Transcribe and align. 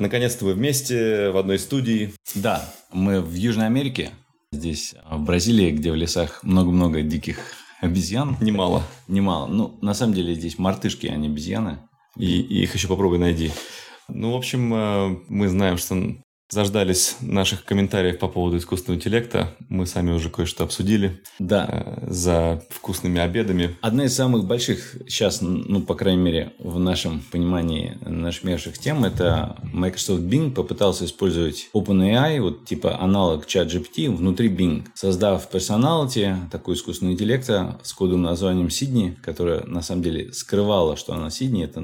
Наконец-то 0.00 0.44
вы 0.44 0.54
вместе 0.54 1.30
в 1.30 1.36
одной 1.36 1.58
студии. 1.58 2.12
Да, 2.34 2.72
мы 2.92 3.20
в 3.20 3.34
Южной 3.34 3.66
Америке, 3.66 4.10
здесь 4.52 4.94
в 5.10 5.22
Бразилии, 5.22 5.70
где 5.70 5.92
в 5.92 5.96
лесах 5.96 6.42
много-много 6.42 7.02
диких 7.02 7.38
обезьян. 7.80 8.36
Немало. 8.40 8.84
Немало. 9.08 9.46
Ну, 9.46 9.78
на 9.82 9.94
самом 9.94 10.14
деле 10.14 10.34
здесь 10.34 10.58
мартышки, 10.58 11.06
а 11.06 11.16
не 11.16 11.28
обезьяны. 11.28 11.78
И, 12.16 12.40
и 12.40 12.62
их 12.62 12.74
еще 12.74 12.88
попробуй 12.88 13.18
найди. 13.18 13.50
Ну, 14.08 14.32
в 14.32 14.36
общем, 14.36 14.74
э, 14.74 15.16
мы 15.28 15.48
знаем, 15.48 15.78
что 15.78 15.96
заждались 16.52 17.16
наших 17.22 17.64
комментариев 17.64 18.18
по 18.18 18.28
поводу 18.28 18.58
искусственного 18.58 18.98
интеллекта. 18.98 19.54
Мы 19.70 19.86
сами 19.86 20.10
уже 20.10 20.28
кое-что 20.28 20.64
обсудили. 20.64 21.22
Да. 21.38 21.66
Э, 21.66 22.06
за 22.10 22.62
вкусными 22.68 23.22
обедами. 23.22 23.74
Одна 23.80 24.04
из 24.04 24.14
самых 24.14 24.44
больших 24.44 24.96
сейчас, 25.08 25.40
ну, 25.40 25.80
по 25.80 25.94
крайней 25.94 26.20
мере, 26.20 26.52
в 26.58 26.78
нашем 26.78 27.22
понимании 27.32 27.96
нашумевших 28.02 28.76
тем, 28.78 29.02
это 29.02 29.56
Microsoft 29.62 30.24
Bing 30.24 30.50
попытался 30.50 31.06
использовать 31.06 31.70
OpenAI, 31.74 32.42
вот 32.42 32.66
типа 32.66 33.00
аналог 33.00 33.46
ChatGPT 33.46 34.14
внутри 34.14 34.50
Bing, 34.50 34.84
создав 34.94 35.48
персоналити, 35.48 36.36
такой 36.50 36.74
искусственного 36.74 37.14
интеллекта 37.14 37.80
с 37.82 37.94
кодовым 37.94 38.22
названием 38.22 38.68
Сидни, 38.68 39.16
которая 39.22 39.64
на 39.64 39.80
самом 39.80 40.02
деле 40.02 40.34
скрывала, 40.34 40.98
что 40.98 41.14
она 41.14 41.30
Сидни. 41.30 41.64
Это 41.64 41.82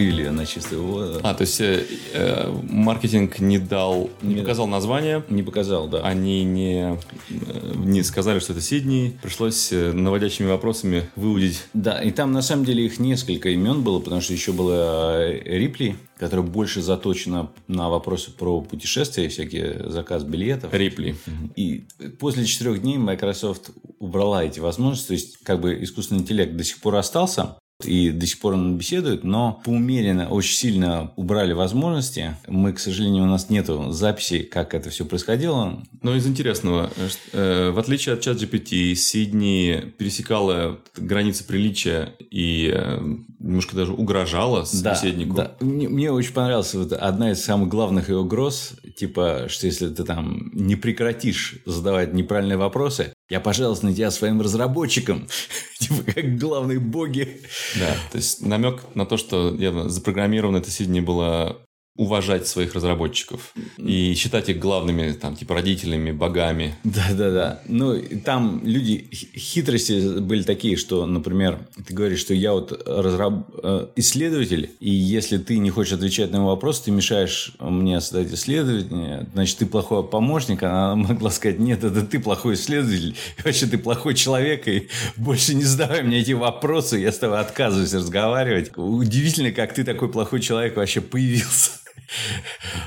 вывели 0.00 0.28
на 0.28 0.46
чистую 0.46 0.82
воду. 0.82 1.20
А, 1.22 1.34
то 1.34 1.42
есть 1.42 1.60
э, 1.60 1.84
э, 2.12 2.52
маркетинг 2.70 3.38
не 3.38 3.58
дал, 3.58 4.10
не, 4.22 4.34
не 4.34 4.40
показал 4.40 4.66
название. 4.66 5.22
Не 5.28 5.42
показал, 5.42 5.88
да. 5.88 6.00
Они 6.02 6.44
не, 6.44 6.98
э, 7.28 7.74
не 7.76 8.02
сказали, 8.02 8.38
что 8.38 8.52
это 8.52 8.62
Сидней. 8.62 9.18
Пришлось 9.22 9.72
э, 9.72 9.92
наводящими 9.92 10.48
вопросами 10.48 11.08
выудить. 11.16 11.64
Да, 11.74 12.02
и 12.02 12.10
там 12.10 12.32
на 12.32 12.42
самом 12.42 12.64
деле 12.64 12.86
их 12.86 12.98
несколько 12.98 13.50
имен 13.50 13.82
было, 13.82 14.00
потому 14.00 14.20
что 14.20 14.32
еще 14.32 14.52
было 14.52 15.30
Рипли, 15.30 15.96
которая 16.18 16.46
больше 16.46 16.82
заточена 16.82 17.50
на 17.68 17.88
вопросы 17.88 18.30
про 18.30 18.60
путешествия, 18.60 19.28
всякие 19.28 19.90
заказ 19.90 20.22
билетов. 20.22 20.72
Рипли. 20.72 21.16
И 21.56 21.84
после 22.18 22.44
четырех 22.44 22.80
дней 22.82 22.98
Microsoft 22.98 23.70
убрала 23.98 24.44
эти 24.44 24.60
возможности, 24.60 25.08
то 25.08 25.12
есть 25.14 25.36
как 25.42 25.60
бы 25.60 25.82
искусственный 25.82 26.22
интеллект 26.22 26.56
до 26.56 26.64
сих 26.64 26.78
пор 26.78 26.96
остался, 26.96 27.56
и 27.84 28.10
до 28.10 28.26
сих 28.26 28.38
пор 28.40 28.54
он 28.54 28.76
беседует, 28.76 29.24
но 29.24 29.60
поумеренно, 29.64 30.28
очень 30.28 30.54
сильно 30.54 31.12
убрали 31.16 31.52
возможности. 31.52 32.36
Мы, 32.46 32.72
к 32.72 32.78
сожалению, 32.78 33.24
у 33.24 33.26
нас 33.26 33.50
нету 33.50 33.90
записей, 33.92 34.42
как 34.42 34.74
это 34.74 34.90
все 34.90 35.04
происходило. 35.04 35.82
Но 36.02 36.14
из 36.14 36.26
интересного, 36.26 36.90
э, 37.32 37.70
в 37.70 37.78
отличие 37.78 38.14
от 38.14 38.26
ChatGPT, 38.26 38.94
Сидни 38.94 39.92
пересекала 39.98 40.80
границы 40.96 41.44
приличия 41.44 42.12
и 42.30 42.70
э, 42.72 43.00
немножко 43.38 43.76
даже 43.76 43.92
угрожала 43.92 44.64
собеседнику. 44.64 45.34
Да, 45.36 45.56
да. 45.58 45.66
Мне, 45.66 45.88
мне 45.88 46.12
очень 46.12 46.32
понравилась 46.32 46.74
вот 46.74 46.92
одна 46.92 47.32
из 47.32 47.42
самых 47.42 47.68
главных 47.68 48.08
ее 48.08 48.18
угроз, 48.18 48.74
типа, 48.96 49.46
что 49.48 49.66
если 49.66 49.88
ты 49.88 50.04
там 50.04 50.50
не 50.52 50.76
прекратишь 50.76 51.56
задавать 51.66 52.12
неправильные 52.12 52.58
вопросы, 52.58 53.12
я 53.30 53.40
пожалуйста 53.40 53.86
на 53.86 53.94
тебя 53.94 54.10
своим 54.10 54.40
разработчикам, 54.40 55.28
типа 55.78 56.02
как 56.12 56.36
главные 56.36 56.80
боги. 56.80 57.40
Да, 57.78 57.94
то 58.10 58.18
есть 58.18 58.44
намек 58.44 58.84
на 58.94 59.06
то, 59.06 59.16
что 59.16 59.54
явно 59.54 59.88
запрограммировано 59.88 60.58
это 60.58 60.70
сидни 60.70 61.00
было 61.00 61.64
уважать 61.96 62.46
своих 62.46 62.74
разработчиков 62.74 63.52
и 63.76 64.14
считать 64.14 64.48
их 64.48 64.58
главными, 64.58 65.12
там, 65.12 65.36
типа, 65.36 65.54
родителями, 65.54 66.12
богами. 66.12 66.76
Да-да-да. 66.84 67.60
Ну, 67.66 68.00
там 68.24 68.62
люди, 68.64 69.08
хитрости 69.12 70.18
были 70.20 70.42
такие, 70.42 70.76
что, 70.76 71.04
например, 71.04 71.58
ты 71.86 71.92
говоришь, 71.92 72.20
что 72.20 72.32
я 72.32 72.52
вот 72.52 72.72
разраб... 72.86 73.50
Э, 73.62 73.88
исследователь, 73.96 74.70
и 74.80 74.90
если 74.90 75.38
ты 75.38 75.58
не 75.58 75.70
хочешь 75.70 75.92
отвечать 75.92 76.30
на 76.30 76.38
мой 76.38 76.48
вопрос, 76.48 76.80
ты 76.80 76.90
мешаешь 76.90 77.52
мне 77.58 78.00
создать 78.00 78.32
исследование, 78.32 79.28
значит, 79.34 79.58
ты 79.58 79.66
плохой 79.66 80.06
помощник. 80.06 80.62
Она 80.62 80.94
могла 80.96 81.30
сказать, 81.30 81.58
нет, 81.58 81.84
это 81.84 82.02
ты 82.02 82.18
плохой 82.18 82.54
исследователь, 82.54 83.16
вообще 83.44 83.66
ты 83.66 83.78
плохой 83.78 84.14
человек, 84.14 84.66
и 84.68 84.88
больше 85.16 85.54
не 85.54 85.64
задавай 85.64 86.02
мне 86.02 86.20
эти 86.20 86.32
вопросы, 86.32 86.98
я 86.98 87.12
с 87.12 87.18
тобой 87.18 87.40
отказываюсь 87.40 87.92
разговаривать. 87.92 88.70
Удивительно, 88.76 89.50
как 89.52 89.74
ты 89.74 89.84
такой 89.84 90.10
плохой 90.10 90.40
человек 90.40 90.76
вообще 90.76 91.00
появился. 91.00 91.72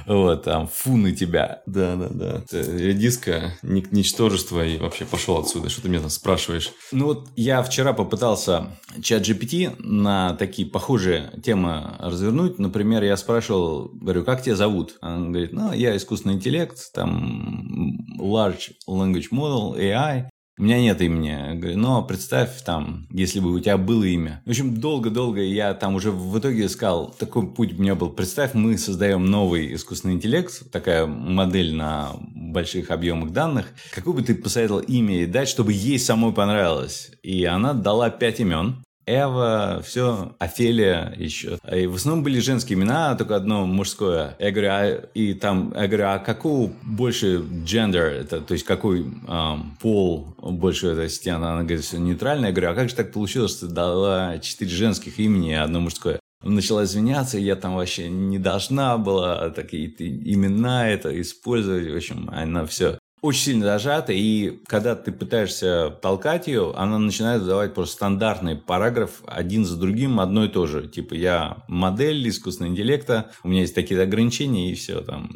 Вот, 0.06 0.44
там, 0.44 0.68
фу 0.68 0.98
на 0.98 1.16
тебя. 1.16 1.62
Да, 1.66 1.96
да, 1.96 2.10
да. 2.10 2.44
Редиска, 2.52 3.54
ничтожество, 3.62 4.66
и 4.66 4.78
вообще 4.78 5.06
пошел 5.06 5.38
отсюда. 5.38 5.70
Что 5.70 5.82
ты 5.84 5.90
меня 5.90 6.02
там 6.02 6.10
спрашиваешь? 6.10 6.72
Ну 6.92 7.06
вот, 7.06 7.30
я 7.36 7.64
вчера 7.64 7.94
попытался 7.94 8.78
чат 9.02 9.24
GPT 9.24 9.76
на 9.80 10.34
такие 10.36 10.68
похожие 10.68 11.32
темы 11.44 11.96
развернуть. 12.00 12.60
Например, 12.60 13.04
я 13.04 13.18
спрашивал, 13.18 13.90
говорю, 13.94 14.24
как 14.24 14.44
тебя 14.44 14.56
зовут? 14.56 14.98
Он 15.02 15.32
говорит, 15.32 15.54
ну, 15.54 15.72
я 15.74 15.96
искусственный 15.96 16.36
интеллект, 16.36 16.78
там, 16.94 17.98
large 18.20 18.72
language 18.88 19.30
model, 19.32 19.78
AI. 19.78 20.30
У 20.60 20.64
меня 20.64 20.80
нет 20.80 21.02
имени. 21.02 21.76
Но 21.76 22.04
представь 22.04 22.62
там, 22.64 23.08
если 23.10 23.40
бы 23.40 23.52
у 23.52 23.60
тебя 23.60 23.78
было 23.78 24.04
имя. 24.04 24.44
В 24.46 24.52
общем, 24.52 24.78
долго-долго 24.78 25.42
я 25.42 25.74
там 25.74 25.96
уже 25.96 26.12
в 26.12 26.38
итоге 26.38 26.68
искал, 26.68 27.14
такой 27.18 27.48
путь 27.48 27.74
у 27.74 27.82
меня 27.82 27.96
был. 27.96 28.12
Представь, 28.12 28.54
мы 28.54 28.78
создаем 28.78 29.26
новый 29.26 29.74
искусственный 29.74 30.14
интеллект, 30.14 30.72
такая 30.72 31.08
модель 31.08 31.74
на 31.74 32.12
больших 32.36 32.92
объемах 32.92 33.32
данных. 33.32 33.66
Какое 33.92 34.14
бы 34.14 34.22
ты 34.22 34.36
посоветовал 34.36 34.82
имя 34.82 35.26
дать, 35.26 35.50
чтобы 35.50 35.74
ей 35.74 35.98
самой 35.98 36.34
понравилось? 36.34 37.12
И 37.24 37.44
она 37.46 37.74
дала 37.74 38.12
пять 38.12 38.40
имен. 38.40 38.84
Эва, 39.06 39.82
все, 39.86 40.36
Офелия 40.40 41.14
еще. 41.18 41.60
И 41.72 41.88
в 41.88 41.96
основном 41.96 42.24
были 42.24 42.40
женские 42.40 42.78
имена, 42.78 43.16
только 43.16 43.36
одно 43.36 43.66
мужское. 43.66 44.36
Я 44.40 44.52
говорю, 44.52 44.70
а, 44.72 44.88
и 45.14 45.34
там, 45.34 45.74
я 45.76 45.88
говорю, 45.88 46.06
а 46.08 46.20
какой 46.20 46.72
больше 46.84 47.40
gender, 47.66 48.10
это, 48.10 48.42
то 48.42 48.54
есть 48.54 48.66
какой 48.66 49.02
эм, 49.02 49.78
пол 49.82 50.36
больше 50.38 50.88
эта 50.88 51.10
система? 51.10 51.52
Она 51.52 51.64
говорит, 51.64 51.84
все 51.84 51.98
нейтрально. 51.98 52.48
Я 52.48 52.52
говорю, 52.52 52.72
а 52.72 52.76
как 52.76 52.90
же 52.90 52.96
так 52.96 53.12
получилось, 53.12 53.52
что 53.52 53.68
ты 53.68 53.74
дала 53.74 54.40
четыре 54.40 54.72
женских 54.72 55.20
имени 55.20 55.52
и 55.52 55.56
одно 55.56 55.80
мужское? 55.80 56.20
начала 56.44 56.84
извиняться, 56.84 57.38
я 57.38 57.56
там 57.56 57.76
вообще 57.76 58.10
не 58.10 58.38
должна 58.38 58.98
была 58.98 59.50
такие 59.52 59.88
имена 59.88 60.90
это 60.90 61.20
использовать. 61.22 61.90
В 61.90 61.96
общем, 61.96 62.30
она 62.34 62.66
все 62.66 63.00
очень 63.24 63.42
сильно 63.42 63.66
зажата, 63.66 64.12
и 64.12 64.60
когда 64.68 64.96
ты 64.96 65.14
пытаешься 65.14 65.98
толкать 66.02 66.48
ее, 66.48 66.74
она 66.76 67.00
начинает 67.00 67.42
задавать 67.42 67.74
просто 67.74 67.96
стандартный 67.96 68.58
параграф 68.58 69.24
один 69.26 69.64
за 69.64 69.78
другим, 69.78 70.20
одно 70.20 70.44
и 70.44 70.50
то 70.50 70.68
же. 70.68 70.90
Типа, 70.90 71.14
я 71.14 71.64
модель 71.70 72.28
искусственного 72.28 72.74
интеллекта, 72.74 73.32
у 73.44 73.48
меня 73.48 73.62
есть 73.62 73.74
такие 73.74 74.02
ограничения, 74.02 74.70
и 74.70 74.76
все 74.76 75.00
там. 75.00 75.32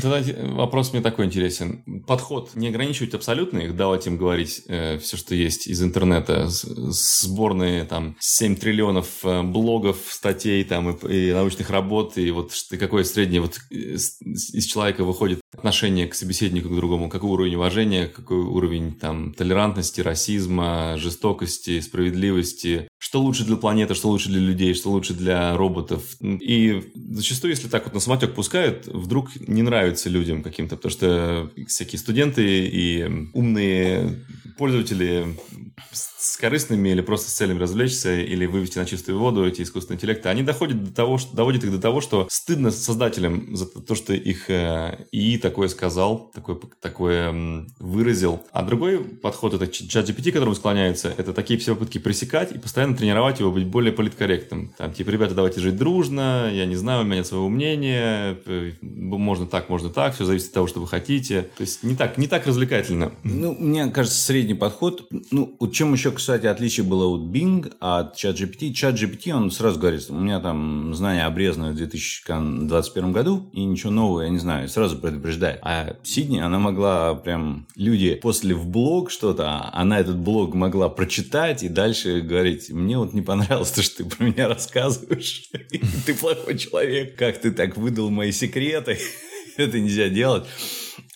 Тогда 0.00 0.20
вопрос 0.52 0.92
мне 0.92 1.00
такой 1.00 1.24
интересен. 1.24 1.82
Подход 2.06 2.50
не 2.54 2.68
ограничивать 2.68 3.14
абсолютно 3.14 3.60
их, 3.60 3.76
давать 3.76 4.06
им 4.06 4.18
говорить 4.18 4.62
э, 4.68 4.98
все, 4.98 5.16
что 5.16 5.34
есть 5.34 5.66
из 5.66 5.82
интернета, 5.82 6.48
сборные 6.48 7.84
там 7.84 8.14
7 8.20 8.56
триллионов 8.56 9.24
э, 9.24 9.42
блогов, 9.42 9.96
статей 10.10 10.62
там 10.64 10.90
и, 10.90 11.28
и 11.30 11.32
научных 11.32 11.70
работ, 11.70 12.18
и 12.18 12.30
вот 12.30 12.52
какое 12.78 13.04
среднее 13.04 13.40
вот 13.40 13.58
э, 13.70 13.94
из 13.94 14.66
человека 14.66 15.02
выходит 15.02 15.40
отношение 15.56 16.06
к 16.06 16.14
собеседнику 16.14 16.68
к 16.68 16.76
другому, 16.76 17.08
какой 17.08 17.30
уровень 17.30 17.54
уважения, 17.56 18.06
какой 18.06 18.38
уровень 18.38 18.94
там 18.94 19.32
толерантности, 19.32 20.00
расизма, 20.00 20.96
жестокости, 20.96 21.80
справедливости, 21.80 22.88
что 23.04 23.20
лучше 23.20 23.44
для 23.44 23.56
планеты, 23.56 23.94
что 23.94 24.08
лучше 24.08 24.30
для 24.30 24.40
людей, 24.40 24.72
что 24.72 24.90
лучше 24.90 25.12
для 25.12 25.54
роботов. 25.58 26.02
И 26.22 26.90
зачастую, 26.94 27.50
если 27.50 27.68
так 27.68 27.84
вот 27.84 27.92
на 27.92 28.00
самотек 28.00 28.34
пускают, 28.34 28.86
вдруг 28.86 29.28
не 29.46 29.60
нравится 29.60 30.08
людям 30.08 30.42
каким-то, 30.42 30.76
потому 30.76 30.90
что 30.90 31.50
всякие 31.68 31.98
студенты 31.98 32.66
и 32.66 33.28
умные 33.34 34.24
пользователи 34.56 35.36
с 35.92 36.36
корыстными 36.36 36.88
или 36.88 37.00
просто 37.00 37.30
с 37.30 37.34
целью 37.34 37.58
развлечься 37.58 38.18
или 38.18 38.46
вывести 38.46 38.78
на 38.78 38.86
чистую 38.86 39.18
воду 39.18 39.46
эти 39.46 39.62
искусственные 39.62 39.96
интеллекты, 39.96 40.28
они 40.28 40.42
доходят 40.42 40.82
до 40.82 40.92
того, 40.92 41.18
что, 41.18 41.36
доводят 41.36 41.64
их 41.64 41.70
до 41.70 41.80
того, 41.80 42.00
что 42.00 42.26
стыдно 42.30 42.70
создателям 42.70 43.54
за 43.56 43.66
то, 43.66 43.94
что 43.94 44.14
их 44.14 44.48
э, 44.48 45.06
ИИ 45.12 45.38
такое 45.38 45.68
сказал, 45.68 46.30
такое, 46.34 46.58
такое 46.80 47.66
выразил. 47.78 48.42
А 48.52 48.62
другой 48.62 49.04
подход, 49.04 49.54
это 49.54 49.66
чат 49.66 50.08
GPT, 50.08 50.32
которому 50.32 50.54
склоняется, 50.54 51.12
это 51.16 51.32
такие 51.32 51.58
все 51.58 51.74
попытки 51.74 51.98
пресекать 51.98 52.52
и 52.52 52.58
постоянно 52.58 52.93
тренировать 52.94 53.40
его 53.40 53.50
быть 53.50 53.66
более 53.66 53.92
политкорректным. 53.92 54.72
Там, 54.76 54.92
типа, 54.92 55.10
ребята, 55.10 55.34
давайте 55.34 55.60
жить 55.60 55.76
дружно, 55.76 56.50
я 56.52 56.66
не 56.66 56.76
знаю, 56.76 57.02
у 57.02 57.04
меня 57.04 57.16
нет 57.16 57.26
своего 57.26 57.48
мнения, 57.48 58.36
э, 58.46 58.72
можно 58.80 59.46
так, 59.46 59.68
можно 59.68 59.90
так, 59.90 60.14
все 60.14 60.24
зависит 60.24 60.48
от 60.48 60.54
того, 60.54 60.66
что 60.66 60.80
вы 60.80 60.86
хотите. 60.86 61.48
То 61.56 61.62
есть 61.62 61.82
не 61.82 61.96
так, 61.96 62.18
не 62.18 62.26
так 62.26 62.46
развлекательно. 62.46 63.12
Ну, 63.22 63.54
мне 63.58 63.86
кажется, 63.88 64.20
средний 64.20 64.54
подход, 64.54 65.08
ну, 65.30 65.56
вот 65.58 65.72
чем 65.72 65.92
еще, 65.92 66.10
кстати, 66.10 66.46
отличие 66.46 66.84
было 66.84 67.06
от 67.06 67.22
Bing 67.22 67.72
от 67.80 68.16
ChatGPT. 68.16 68.72
ChatGPT, 68.72 69.32
он 69.32 69.50
сразу 69.50 69.78
говорит, 69.78 70.06
у 70.08 70.18
меня 70.18 70.40
там 70.40 70.94
знания 70.94 71.26
обрезаны 71.26 71.72
в 71.72 71.76
2021 71.76 73.12
году, 73.12 73.48
и 73.52 73.64
ничего 73.64 73.92
нового 73.92 74.22
я 74.22 74.28
не 74.28 74.38
знаю, 74.38 74.68
сразу 74.68 74.98
предупреждает. 74.98 75.58
А 75.62 75.96
Сидни, 76.02 76.38
она 76.38 76.58
могла 76.58 77.14
прям, 77.14 77.66
люди 77.76 78.14
после 78.14 78.54
в 78.54 78.66
блог 78.68 79.10
что-то, 79.10 79.70
она 79.72 79.98
этот 79.98 80.18
блог 80.18 80.54
могла 80.54 80.88
прочитать 80.88 81.62
и 81.62 81.68
дальше 81.68 82.20
говорить, 82.20 82.70
мне 82.84 82.98
вот 82.98 83.12
не 83.14 83.22
понравилось 83.22 83.70
то, 83.72 83.82
что 83.82 84.04
ты 84.04 84.04
про 84.04 84.24
меня 84.24 84.48
рассказываешь, 84.48 85.50
ты 86.06 86.14
плохой 86.14 86.58
человек, 86.58 87.16
как 87.16 87.40
ты 87.40 87.50
так 87.50 87.76
выдал 87.76 88.10
мои 88.10 88.30
секреты, 88.30 88.98
это 89.56 89.80
нельзя 89.80 90.08
делать. 90.08 90.46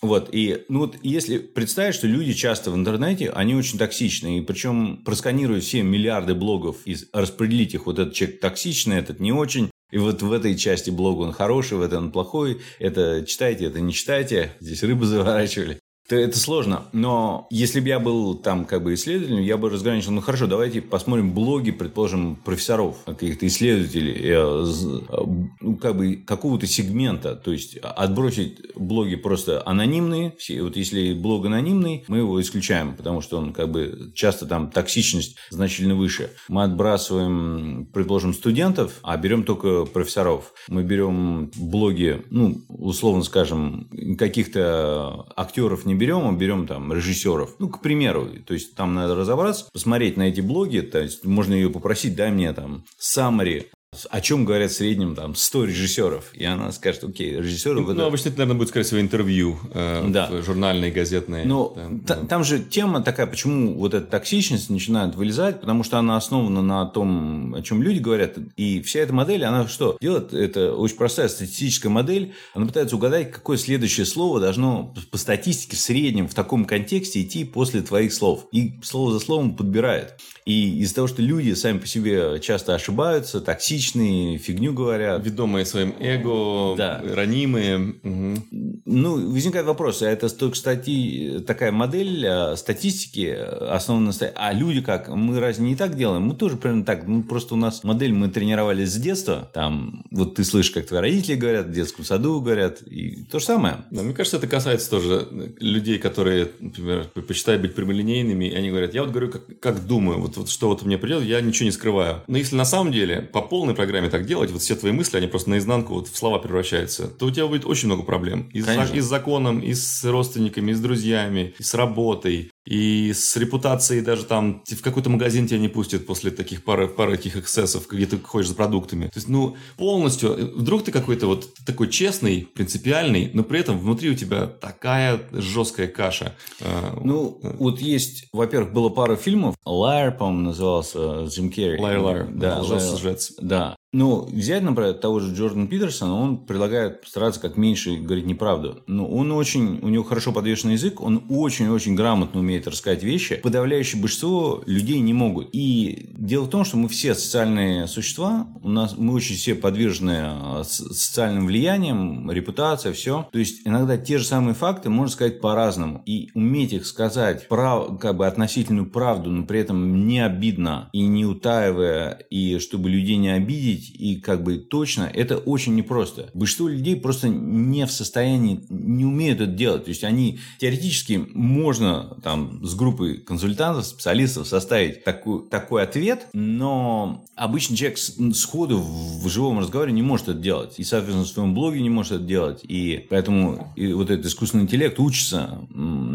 Вот, 0.00 0.30
и 0.32 0.64
ну 0.68 0.80
вот 0.80 0.96
если 1.02 1.38
представить, 1.38 1.94
что 1.94 2.06
люди 2.06 2.32
часто 2.32 2.70
в 2.70 2.76
интернете, 2.76 3.30
они 3.30 3.54
очень 3.54 3.78
токсичны, 3.78 4.38
и 4.38 4.40
причем 4.40 5.02
просканируя 5.04 5.60
все 5.60 5.82
миллиарды 5.82 6.34
блогов 6.34 6.78
и 6.84 6.96
распределить 7.12 7.74
их, 7.74 7.86
вот 7.86 7.98
этот 7.98 8.14
человек 8.14 8.40
токсичный, 8.40 8.98
этот 8.98 9.18
не 9.20 9.32
очень, 9.32 9.70
и 9.90 9.98
вот 9.98 10.22
в 10.22 10.32
этой 10.32 10.56
части 10.56 10.90
блога 10.90 11.22
он 11.22 11.32
хороший, 11.32 11.78
в 11.78 11.82
этом 11.82 12.06
он 12.06 12.12
плохой, 12.12 12.60
это 12.78 13.24
читайте, 13.26 13.64
это 13.64 13.80
не 13.80 13.92
читайте, 13.92 14.52
здесь 14.60 14.82
рыбу 14.82 15.04
заворачивали 15.04 15.80
это 16.16 16.38
сложно. 16.38 16.84
Но 16.92 17.46
если 17.50 17.80
бы 17.80 17.88
я 17.88 17.98
был 17.98 18.34
там 18.34 18.64
как 18.64 18.82
бы 18.82 18.94
исследователем, 18.94 19.42
я 19.42 19.56
бы 19.56 19.70
разграничил, 19.70 20.12
ну 20.12 20.20
хорошо, 20.20 20.46
давайте 20.46 20.80
посмотрим 20.80 21.32
блоги, 21.32 21.70
предположим, 21.70 22.36
профессоров, 22.36 22.96
каких-то 23.04 23.46
исследователей, 23.46 24.14
э, 24.14 24.64
э, 25.08 25.46
ну, 25.60 25.76
как 25.76 25.96
бы 25.96 26.16
какого-то 26.16 26.66
сегмента, 26.66 27.34
то 27.34 27.52
есть 27.52 27.76
отбросить 27.76 28.74
блоги 28.74 29.16
просто 29.16 29.62
анонимные, 29.66 30.34
все, 30.38 30.62
вот 30.62 30.76
если 30.76 31.12
блог 31.12 31.46
анонимный, 31.46 32.04
мы 32.08 32.18
его 32.18 32.40
исключаем, 32.40 32.94
потому 32.94 33.20
что 33.20 33.38
он 33.38 33.52
как 33.52 33.70
бы 33.70 34.12
часто 34.14 34.46
там 34.46 34.70
токсичность 34.70 35.36
значительно 35.50 35.94
выше. 35.94 36.30
Мы 36.48 36.62
отбрасываем, 36.64 37.88
предположим, 37.92 38.32
студентов, 38.34 38.98
а 39.02 39.16
берем 39.16 39.44
только 39.44 39.84
профессоров. 39.84 40.52
Мы 40.68 40.82
берем 40.82 41.50
блоги, 41.56 42.22
ну, 42.30 42.62
условно 42.68 43.22
скажем, 43.22 43.88
каких-то 44.18 45.26
актеров 45.36 45.84
не 45.84 45.94
берем, 45.98 46.26
а 46.28 46.32
берем 46.32 46.66
там 46.66 46.92
режиссеров. 46.92 47.56
Ну, 47.58 47.68
к 47.68 47.80
примеру, 47.80 48.28
то 48.46 48.54
есть 48.54 48.74
там 48.74 48.94
надо 48.94 49.14
разобраться, 49.14 49.68
посмотреть 49.72 50.16
на 50.16 50.22
эти 50.22 50.40
блоги, 50.40 50.80
то 50.80 51.00
есть 51.00 51.24
можно 51.24 51.54
ее 51.54 51.70
попросить, 51.70 52.14
дай 52.14 52.30
мне 52.30 52.52
там 52.52 52.84
summary 53.00 53.66
о 54.06 54.20
чем 54.20 54.44
говорят 54.44 54.70
в 54.70 54.74
среднем 54.74 55.14
там 55.14 55.34
100 55.34 55.64
режиссеров. 55.64 56.30
И 56.34 56.44
она 56.44 56.72
скажет, 56.72 57.04
окей, 57.04 57.36
режиссеры... 57.36 57.80
Ну, 57.80 57.92
это... 57.92 58.06
обычно 58.06 58.28
это, 58.28 58.38
наверное, 58.38 58.58
будет, 58.58 58.68
скорее 58.68 58.84
всего, 58.84 59.00
интервью 59.00 59.58
э, 59.72 60.06
да. 60.08 60.30
журнальные, 60.42 60.90
газетные. 60.90 61.44
Но 61.44 61.74
да, 61.74 62.14
та, 62.14 62.20
да. 62.20 62.26
там 62.26 62.44
же 62.44 62.60
тема 62.60 63.02
такая, 63.02 63.26
почему 63.26 63.74
вот 63.74 63.94
эта 63.94 64.06
токсичность 64.06 64.70
начинает 64.70 65.14
вылезать, 65.14 65.60
потому 65.60 65.84
что 65.84 65.98
она 65.98 66.16
основана 66.16 66.62
на 66.62 66.86
том, 66.86 67.54
о 67.54 67.62
чем 67.62 67.82
люди 67.82 67.98
говорят. 67.98 68.34
И 68.56 68.80
вся 68.82 69.00
эта 69.00 69.12
модель, 69.12 69.44
она 69.44 69.66
что? 69.66 69.96
Делает, 70.00 70.32
это 70.32 70.74
очень 70.74 70.96
простая 70.96 71.28
статистическая 71.28 71.88
модель, 71.88 72.34
она 72.54 72.66
пытается 72.66 72.96
угадать, 72.96 73.30
какое 73.30 73.56
следующее 73.56 74.06
слово 74.06 74.40
должно 74.40 74.94
по 75.10 75.18
статистике 75.18 75.76
в 75.76 75.80
среднем 75.80 76.28
в 76.28 76.34
таком 76.34 76.64
контексте 76.64 77.22
идти 77.22 77.44
после 77.44 77.82
твоих 77.82 78.12
слов. 78.12 78.46
И 78.52 78.80
слово 78.82 79.12
за 79.12 79.20
словом 79.20 79.56
подбирает. 79.56 80.14
И 80.44 80.78
из-за 80.80 80.94
того, 80.94 81.08
что 81.08 81.20
люди 81.20 81.52
сами 81.52 81.78
по 81.78 81.86
себе 81.86 82.40
часто 82.40 82.74
ошибаются, 82.74 83.40
токсичные, 83.88 84.38
фигню 84.38 84.72
говорят. 84.72 85.24
Ведомые 85.24 85.64
своим 85.64 85.94
эго, 86.00 86.76
да. 86.76 87.02
ранимые. 87.14 87.94
Угу. 88.02 88.82
Ну, 88.84 89.32
возникает 89.32 89.66
вопрос, 89.66 90.02
а 90.02 90.08
это, 90.08 90.28
кстати, 90.50 91.42
такая 91.46 91.72
модель 91.72 92.26
а, 92.26 92.56
статистики 92.56 93.26
основана 93.26 94.12
на... 94.12 94.26
А 94.34 94.52
люди 94.52 94.80
как? 94.80 95.08
Мы 95.08 95.40
разве 95.40 95.64
не 95.64 95.76
так 95.76 95.96
делаем? 95.96 96.22
Мы 96.22 96.34
тоже 96.34 96.56
примерно 96.56 96.84
так. 96.84 97.06
Ну, 97.06 97.22
просто 97.22 97.54
у 97.54 97.56
нас 97.56 97.84
модель 97.84 98.12
мы 98.12 98.28
тренировались 98.28 98.92
с 98.92 98.96
детства. 98.96 99.50
Там, 99.52 100.04
вот 100.10 100.36
ты 100.36 100.44
слышишь, 100.44 100.72
как 100.72 100.86
твои 100.86 101.00
родители 101.00 101.36
говорят, 101.36 101.66
в 101.66 101.72
детском 101.72 102.04
саду 102.04 102.40
говорят. 102.40 102.82
И 102.82 103.24
то 103.24 103.38
же 103.38 103.44
самое. 103.44 103.84
Да, 103.90 104.02
мне 104.02 104.14
кажется, 104.14 104.38
это 104.38 104.46
касается 104.46 104.90
тоже 104.90 105.28
людей, 105.60 105.98
которые, 105.98 106.50
например, 106.60 107.06
предпочитают 107.12 107.62
быть 107.62 107.74
прямолинейными. 107.74 108.46
И 108.46 108.54
они 108.54 108.70
говорят, 108.70 108.94
я 108.94 109.02
вот 109.02 109.10
говорю, 109.10 109.30
как, 109.30 109.60
как 109.60 109.86
думаю. 109.86 110.20
Вот 110.20 110.36
вот 110.36 110.48
что 110.48 110.68
вот 110.68 110.82
мне 110.82 110.98
придет, 110.98 111.24
я 111.24 111.40
ничего 111.40 111.66
не 111.66 111.72
скрываю. 111.72 112.22
Но 112.26 112.38
если 112.38 112.56
на 112.56 112.64
самом 112.64 112.92
деле 112.92 113.22
по 113.22 113.42
полной 113.42 113.67
программе 113.74 114.08
так 114.08 114.26
делать, 114.26 114.50
вот 114.50 114.62
все 114.62 114.74
твои 114.74 114.92
мысли, 114.92 115.16
они 115.16 115.26
просто 115.26 115.50
наизнанку 115.50 115.94
вот 115.94 116.08
в 116.08 116.16
слова 116.16 116.38
превращаются, 116.38 117.08
то 117.08 117.26
у 117.26 117.30
тебя 117.30 117.46
будет 117.46 117.64
очень 117.64 117.86
много 117.86 118.02
проблем. 118.02 118.48
И, 118.52 118.62
с, 118.62 118.66
и 118.92 119.00
с 119.00 119.04
законом, 119.04 119.60
и 119.60 119.74
с 119.74 120.04
родственниками, 120.04 120.72
и 120.72 120.74
с 120.74 120.80
друзьями, 120.80 121.54
и 121.58 121.62
с 121.62 121.74
работой, 121.74 122.50
и 122.68 123.14
с 123.14 123.34
репутацией 123.36 124.02
даже 124.02 124.24
там 124.24 124.62
в 124.66 124.82
какой-то 124.82 125.08
магазин 125.08 125.46
тебя 125.46 125.58
не 125.58 125.68
пустят 125.68 126.04
после 126.06 126.30
таких 126.30 126.62
пары, 126.62 126.86
пары 126.86 127.16
таких 127.16 127.36
эксцессов, 127.36 127.86
где 127.88 128.04
ты 128.04 128.18
ходишь 128.18 128.48
за 128.48 128.54
продуктами. 128.54 129.06
То 129.06 129.16
есть, 129.16 129.28
ну, 129.28 129.56
полностью, 129.78 130.54
вдруг 130.54 130.84
ты 130.84 130.92
какой-то 130.92 131.28
вот 131.28 131.48
такой 131.64 131.88
честный, 131.88 132.46
принципиальный, 132.54 133.30
но 133.32 133.42
при 133.42 133.60
этом 133.60 133.78
внутри 133.78 134.10
у 134.10 134.14
тебя 134.14 134.46
такая 134.46 135.22
жесткая 135.32 135.88
каша. 135.88 136.34
А, 136.60 137.00
ну, 137.02 137.40
вот 137.42 137.80
есть, 137.80 138.26
во-первых, 138.34 138.74
было 138.74 138.90
пара 138.90 139.16
фильмов, 139.16 139.54
Liar, 139.66 140.10
по-моему, 140.10 140.48
назывался, 140.48 141.24
Джим 141.24 141.50
Керри. 141.50 141.78
Liar, 141.78 142.02
Liar. 142.02 142.30
Да, 142.34 142.60
лжец, 142.60 143.32
Да. 143.40 143.76
Ну, 143.92 144.26
взять, 144.26 144.62
например, 144.62 144.94
того 144.94 145.18
же 145.18 145.34
Джордана 145.34 145.66
Питерсона, 145.66 146.14
он 146.14 146.44
предлагает 146.44 147.04
стараться 147.06 147.40
как 147.40 147.56
меньше 147.56 147.96
говорить 147.96 148.26
неправду. 148.26 148.82
Но 148.86 149.04
ну, 149.04 149.16
он 149.16 149.32
очень, 149.32 149.78
у 149.80 149.88
него 149.88 150.04
хорошо 150.04 150.32
подвешенный 150.32 150.74
язык, 150.74 151.00
он 151.00 151.24
очень-очень 151.30 151.94
грамотно 151.94 152.40
умеет 152.40 152.68
рассказать 152.68 153.02
вещи. 153.02 153.36
Подавляющее 153.36 153.98
большинство 153.98 154.62
людей 154.66 155.00
не 155.00 155.14
могут. 155.14 155.48
И 155.52 156.10
дело 156.18 156.44
в 156.44 156.50
том, 156.50 156.66
что 156.66 156.76
мы 156.76 156.88
все 156.88 157.14
социальные 157.14 157.88
существа, 157.88 158.46
у 158.62 158.68
нас 158.68 158.94
мы 158.98 159.14
очень 159.14 159.36
все 159.36 159.54
подвержены 159.54 160.16
а, 160.18 160.64
социальным 160.64 161.46
влияниям, 161.46 162.30
репутация, 162.30 162.92
все. 162.92 163.26
То 163.32 163.38
есть 163.38 163.66
иногда 163.66 163.96
те 163.96 164.18
же 164.18 164.24
самые 164.24 164.54
факты 164.54 164.90
можно 164.90 165.14
сказать 165.14 165.40
по-разному. 165.40 166.02
И 166.04 166.28
уметь 166.34 166.74
их 166.74 166.84
сказать 166.86 167.48
прав, 167.48 167.98
как 167.98 168.18
бы 168.18 168.26
относительную 168.26 168.90
правду, 168.90 169.30
но 169.30 169.46
при 169.46 169.60
этом 169.60 170.06
не 170.06 170.20
обидно 170.20 170.90
и 170.92 171.06
не 171.06 171.24
утаивая, 171.24 172.18
и 172.28 172.58
чтобы 172.58 172.90
людей 172.90 173.16
не 173.16 173.30
обидеть, 173.30 173.77
увидеть 173.78 173.94
и 173.98 174.16
как 174.16 174.42
бы 174.42 174.56
точно, 174.58 175.10
это 175.12 175.38
очень 175.38 175.74
непросто. 175.74 176.30
Большинство 176.34 176.68
людей 176.68 176.96
просто 176.96 177.28
не 177.28 177.86
в 177.86 177.92
состоянии, 177.92 178.60
не 178.68 179.04
умеют 179.04 179.40
это 179.40 179.50
делать. 179.50 179.84
То 179.84 179.90
есть 179.90 180.04
они 180.04 180.38
теоретически 180.58 181.24
можно 181.34 182.16
там 182.22 182.64
с 182.64 182.74
группой 182.74 183.18
консультантов, 183.18 183.86
специалистов 183.86 184.46
составить 184.46 185.04
такой, 185.04 185.48
такой 185.48 185.82
ответ, 185.82 186.28
но 186.32 187.24
обычный 187.34 187.76
человек 187.76 187.98
сходу 188.34 188.78
в 188.78 189.28
живом 189.28 189.58
разговоре 189.58 189.92
не 189.92 190.02
может 190.02 190.28
это 190.28 190.38
делать. 190.38 190.74
И, 190.78 190.84
соответственно, 190.84 191.24
в 191.24 191.28
своем 191.28 191.54
блоге 191.54 191.80
не 191.80 191.90
может 191.90 192.12
это 192.12 192.24
делать. 192.24 192.60
И 192.64 193.06
поэтому 193.08 193.72
и 193.76 193.92
вот 193.92 194.10
этот 194.10 194.26
искусственный 194.26 194.64
интеллект 194.64 194.98
учится 194.98 195.60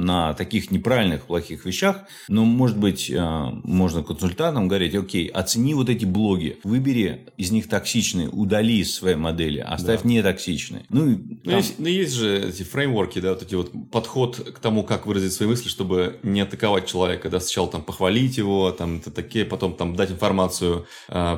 на 0.04 0.34
таких 0.34 0.72
неправильных, 0.72 1.26
плохих 1.26 1.66
вещах. 1.66 2.04
Но, 2.28 2.46
может 2.46 2.78
быть, 2.78 3.10
э, 3.10 3.20
можно 3.64 4.04
консультантам 4.04 4.68
говорить, 4.68 4.96
окей, 4.96 5.28
оцени 5.28 5.74
вот 5.74 5.90
эти 5.90 6.06
блоги, 6.06 6.58
выбери 6.64 7.28
из 7.38 7.52
них 7.52 7.68
токсичные, 7.70 8.30
удали 8.30 8.80
из 8.80 8.94
своей 8.94 9.16
модели, 9.16 9.60
оставь 9.60 10.04
да. 10.04 10.10
нетоксичные. 10.10 10.86
Ну, 10.90 11.06
ну 11.06 11.16
там... 11.16 11.40
ну, 11.44 11.58
есть, 11.58 11.80
ну, 11.80 11.88
есть 11.88 12.14
же 12.14 12.50
эти 12.50 12.64
фреймворки, 12.64 13.20
да, 13.20 13.30
вот 13.30 13.44
эти 13.44 13.56
вот 13.56 13.72
подход 13.92 14.36
к 14.36 14.60
тому, 14.60 14.84
как 14.84 15.06
выразить 15.06 15.34
свои 15.34 15.48
мысли, 15.48 15.70
чтобы 15.70 16.20
не 16.24 16.42
атаковать 16.42 16.86
человека, 16.86 17.30
да, 17.30 17.40
сначала 17.40 17.70
там 17.70 17.82
похвалить 17.82 18.38
его, 18.38 18.72
там, 18.72 18.98
это 18.98 19.12
такие, 19.12 19.46
потом 19.46 19.76
там 19.76 19.96
дать 19.96 20.12
информацию, 20.12 20.86
э, 21.10 21.38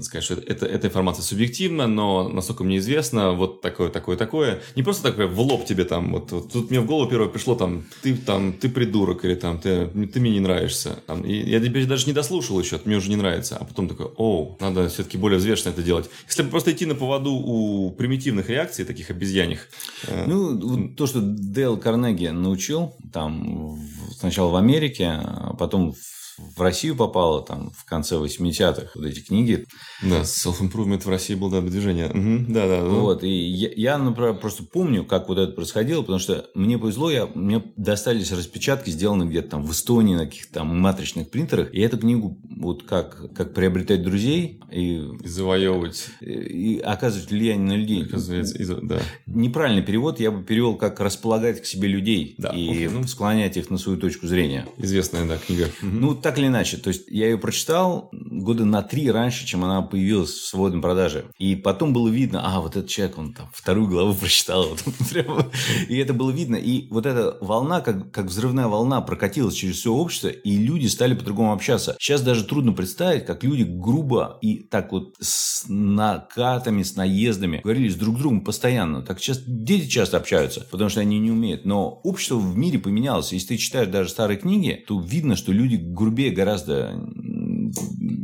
сказать, 0.00 0.24
что 0.24 0.34
это, 0.34 0.66
эта 0.66 0.88
информация 0.88 1.22
субъективна, 1.22 1.86
но 1.86 2.28
насколько 2.28 2.64
мне 2.64 2.78
известно, 2.78 3.32
вот 3.32 3.60
такое, 3.60 3.88
такое, 3.88 4.16
такое. 4.16 4.60
Не 4.76 4.82
просто 4.82 5.10
такое 5.10 5.26
в 5.26 5.40
лоб 5.40 5.64
тебе 5.64 5.84
там, 5.84 6.12
вот, 6.12 6.32
вот 6.32 6.52
тут 6.52 6.70
мне 6.70 6.80
в 6.80 6.86
голову 6.86 7.08
первое 7.08 7.28
пришло 7.28 7.54
там, 7.54 7.84
ты 8.02 8.16
там, 8.16 8.52
ты 8.52 8.68
придурок, 8.68 9.24
или 9.24 9.34
там, 9.34 9.58
ты, 9.58 9.86
ты 9.86 10.20
мне 10.20 10.30
не 10.30 10.40
нравишься. 10.40 11.00
Там, 11.06 11.22
и 11.22 11.34
я 11.34 11.60
тебе 11.60 11.84
даже 11.86 12.06
не 12.06 12.12
дослушал 12.12 12.60
еще, 12.60 12.80
мне 12.84 12.96
уже 12.96 13.10
не 13.10 13.16
нравится. 13.16 13.56
А 13.56 13.64
потом 13.64 13.88
такой, 13.88 14.06
о, 14.16 14.56
надо 14.60 14.88
все-таки 14.88 15.18
более 15.18 15.38
взвешенно 15.38 15.70
это 15.70 15.82
делать. 15.82 16.10
Если 16.26 16.42
просто 16.42 16.72
идти 16.72 16.86
на 16.86 16.94
поводу 16.94 17.32
у 17.32 17.90
примитивных 17.90 18.48
реакций, 18.48 18.84
таких 18.84 19.10
обезьяних. 19.10 19.68
Э, 20.06 20.24
ну, 20.26 20.56
вот 20.56 20.96
то, 20.96 21.06
что 21.06 21.20
Дейл 21.20 21.76
Карнеги 21.76 22.28
научил, 22.28 22.94
там, 23.12 23.78
сначала 24.18 24.50
в 24.50 24.56
Америке, 24.56 25.06
а 25.06 25.54
потом 25.58 25.92
в 25.92 26.19
в 26.56 26.60
Россию 26.60 26.96
попало 26.96 27.42
там 27.42 27.70
в 27.76 27.84
конце 27.84 28.16
80-х, 28.16 28.90
вот 28.94 29.04
эти 29.04 29.20
книги. 29.20 29.66
Да, 30.02 30.22
self-improvement 30.22 31.02
в 31.02 31.08
России 31.08 31.34
было, 31.34 31.50
да, 31.50 31.60
движение. 31.60 32.08
Угу, 32.08 32.52
да, 32.52 32.66
да. 32.68 32.84
Вот, 32.84 33.22
и 33.24 33.28
я, 33.28 33.70
я, 33.74 33.98
например, 33.98 34.34
просто 34.34 34.64
помню, 34.64 35.04
как 35.04 35.28
вот 35.28 35.38
это 35.38 35.52
происходило, 35.52 36.00
потому 36.00 36.18
что 36.18 36.46
мне 36.54 36.78
повезло, 36.78 37.10
я, 37.10 37.26
мне 37.26 37.62
достались 37.76 38.32
распечатки, 38.32 38.90
сделанные 38.90 39.28
где-то 39.28 39.50
там 39.50 39.62
в 39.64 39.72
Эстонии 39.72 40.14
на 40.14 40.26
каких-то 40.26 40.54
там 40.54 40.80
матричных 40.80 41.30
принтерах, 41.30 41.72
и 41.72 41.80
эту 41.80 41.98
книгу 41.98 42.38
вот 42.60 42.82
как, 42.82 43.32
как 43.34 43.54
приобретать 43.54 44.02
друзей 44.02 44.60
и... 44.70 44.96
и 45.24 45.28
завоевывать. 45.28 46.06
И, 46.20 46.26
и 46.26 46.78
оказывать 46.80 47.30
влияние 47.30 47.66
на 47.66 47.76
людей. 47.76 48.04
Оказывается, 48.04 48.58
из... 48.58 48.68
да. 48.68 49.00
Неправильный 49.26 49.82
перевод 49.82 50.20
я 50.20 50.30
бы 50.30 50.42
перевел 50.42 50.76
как 50.76 51.00
располагать 51.00 51.62
к 51.62 51.64
себе 51.64 51.88
людей 51.88 52.34
да. 52.38 52.50
и 52.50 52.88
ну... 52.88 53.04
склонять 53.04 53.56
их 53.56 53.70
на 53.70 53.78
свою 53.78 53.98
точку 53.98 54.26
зрения. 54.26 54.66
Известная, 54.78 55.26
да, 55.26 55.38
книга. 55.38 55.68
Ну, 55.82 56.14
так 56.14 56.29
так 56.30 56.38
или 56.38 56.46
иначе, 56.46 56.76
то 56.76 56.90
есть 56.90 57.08
я 57.08 57.26
ее 57.26 57.38
прочитал 57.38 58.08
года 58.12 58.64
на 58.64 58.82
три 58.82 59.10
раньше, 59.10 59.44
чем 59.46 59.64
она 59.64 59.82
появилась 59.82 60.30
в 60.30 60.46
свободной 60.46 60.80
продаже. 60.80 61.24
И 61.38 61.56
потом 61.56 61.92
было 61.92 62.08
видно, 62.08 62.42
а, 62.44 62.60
вот 62.60 62.76
этот 62.76 62.88
человек, 62.88 63.18
он 63.18 63.34
там 63.34 63.50
вторую 63.52 63.88
главу 63.88 64.14
прочитал. 64.20 64.68
Вот, 64.68 64.84
прямо, 65.10 65.50
и 65.88 65.96
это 65.96 66.14
было 66.14 66.30
видно. 66.30 66.54
И 66.54 66.86
вот 66.90 67.06
эта 67.06 67.36
волна, 67.40 67.80
как, 67.80 68.12
как 68.12 68.26
взрывная 68.26 68.68
волна, 68.68 69.00
прокатилась 69.00 69.54
через 69.54 69.78
все 69.78 69.92
общество, 69.92 70.28
и 70.28 70.56
люди 70.56 70.86
стали 70.86 71.14
по-другому 71.14 71.52
общаться. 71.52 71.96
Сейчас 71.98 72.22
даже 72.22 72.44
трудно 72.44 72.74
представить, 72.74 73.26
как 73.26 73.42
люди 73.42 73.64
грубо 73.64 74.38
и 74.40 74.60
так 74.60 74.92
вот 74.92 75.16
с 75.18 75.64
накатами, 75.68 76.84
с 76.84 76.94
наездами 76.94 77.60
говорили 77.64 77.88
с 77.88 77.96
друг 77.96 78.18
другом 78.18 78.42
постоянно. 78.42 79.02
Так 79.02 79.18
сейчас 79.18 79.42
дети 79.44 79.88
часто 79.88 80.16
общаются, 80.16 80.64
потому 80.70 80.90
что 80.90 81.00
они 81.00 81.18
не 81.18 81.32
умеют. 81.32 81.64
Но 81.64 81.88
общество 82.04 82.36
в 82.36 82.56
мире 82.56 82.78
поменялось. 82.78 83.32
Если 83.32 83.48
ты 83.48 83.56
читаешь 83.56 83.88
даже 83.88 84.10
старые 84.10 84.38
книги, 84.38 84.84
то 84.86 85.00
видно, 85.00 85.34
что 85.34 85.50
люди 85.50 85.74
грубее 85.74 86.19
гораздо 86.28 87.00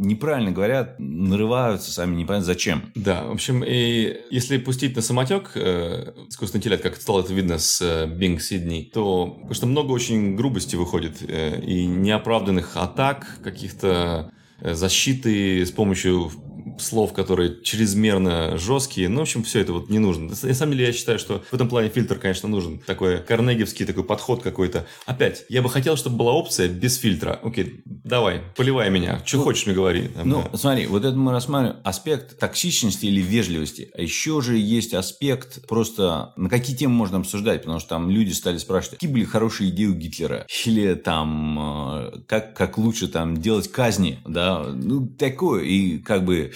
неправильно 0.07 0.53
говорят, 0.53 0.97
нарываются 0.99 1.91
сами, 1.91 2.17
непонятно 2.17 2.47
зачем. 2.47 2.83
Да, 2.95 3.25
в 3.25 3.33
общем, 3.33 3.63
и 3.67 4.21
если 4.31 4.59
пустить 4.59 4.97
на 4.97 5.03
самотек 5.03 5.53
э, 5.55 6.13
искусственный 6.29 6.61
интеллект, 6.61 6.83
как 6.83 6.97
стало 6.97 7.21
это 7.21 7.33
видно 7.33 7.59
с 7.59 7.81
э, 7.81 8.07
Bing 8.07 8.39
Sydney, 8.39 8.91
то, 8.91 9.27
потому 9.27 9.55
что 9.55 9.67
много 9.67 9.93
очень 9.93 10.37
грубости 10.37 10.77
выходит 10.77 11.17
э, 11.27 11.61
и 11.61 11.87
неоправданных 11.87 12.77
атак, 12.77 13.39
каких-то 13.43 14.31
э, 14.61 14.75
защиты 14.75 15.65
с 15.65 15.71
помощью 15.71 16.31
слов, 16.79 17.13
которые 17.13 17.63
чрезмерно 17.63 18.57
жесткие. 18.57 19.09
Ну, 19.09 19.19
в 19.19 19.23
общем, 19.23 19.43
все 19.43 19.61
это 19.61 19.73
вот 19.73 19.89
не 19.89 19.99
нужно. 19.99 20.29
На 20.29 20.55
самом 20.55 20.73
деле, 20.73 20.87
я 20.87 20.93
считаю, 20.93 21.19
что 21.19 21.43
в 21.51 21.55
этом 21.55 21.69
плане 21.69 21.89
фильтр, 21.89 22.19
конечно, 22.19 22.49
нужен. 22.49 22.79
Такой 22.79 23.19
карнегевский 23.19 23.87
такой 23.87 24.05
подход 24.05 24.43
какой-то. 24.43 24.87
Опять, 25.07 25.45
я 25.49 25.63
бы 25.63 25.71
хотел, 25.71 25.97
чтобы 25.97 26.17
была 26.17 26.33
опция 26.33 26.69
без 26.69 26.97
фильтра. 26.97 27.41
Окей, 27.43 27.83
давай, 27.85 28.43
поливай 28.57 28.91
меня. 28.91 29.23
Что 29.25 29.39
ну, 29.39 29.45
хочешь 29.45 29.67
мне 29.67 29.75
говори. 29.75 30.09
Там, 30.09 30.29
ну, 30.29 30.49
да. 30.51 30.59
смотри, 30.59 30.87
вот 30.87 31.05
это 31.05 31.17
мы 31.17 31.33
рассматриваем 31.33 31.81
аспект 31.85 32.39
токсичности 32.39 33.07
или 33.07 33.21
вежливости. 33.21 33.91
А 33.95 34.03
еще 34.03 34.41
же 34.41 34.57
есть 34.57 34.95
аспект 34.95 35.67
просто 35.67 36.33
на 36.37 36.49
какие 36.49 36.77
темы 36.77 36.95
можно 36.95 37.19
обсуждать, 37.19 37.63
потому 37.63 37.81
что 37.81 37.91
там 37.91 38.11
люди 38.11 38.33
стали 38.33 38.59
спрашивать, 38.59 38.99
какие 38.99 39.11
были 39.11 39.25
хорошие 39.25 39.71
идеи 39.71 39.87
у 39.87 39.95
Гитлера? 39.95 40.47
Или 40.65 40.95
там, 40.95 41.59
э, 41.59 42.21
как, 42.27 42.55
как 42.57 42.79
лучше 42.79 43.09
там 43.09 43.37
делать 43.37 43.71
казни, 43.71 44.19
да? 44.27 44.65
Ну, 44.65 45.07
такое. 45.07 45.65
И 45.65 45.99
как 45.99 46.25
бы 46.25 46.53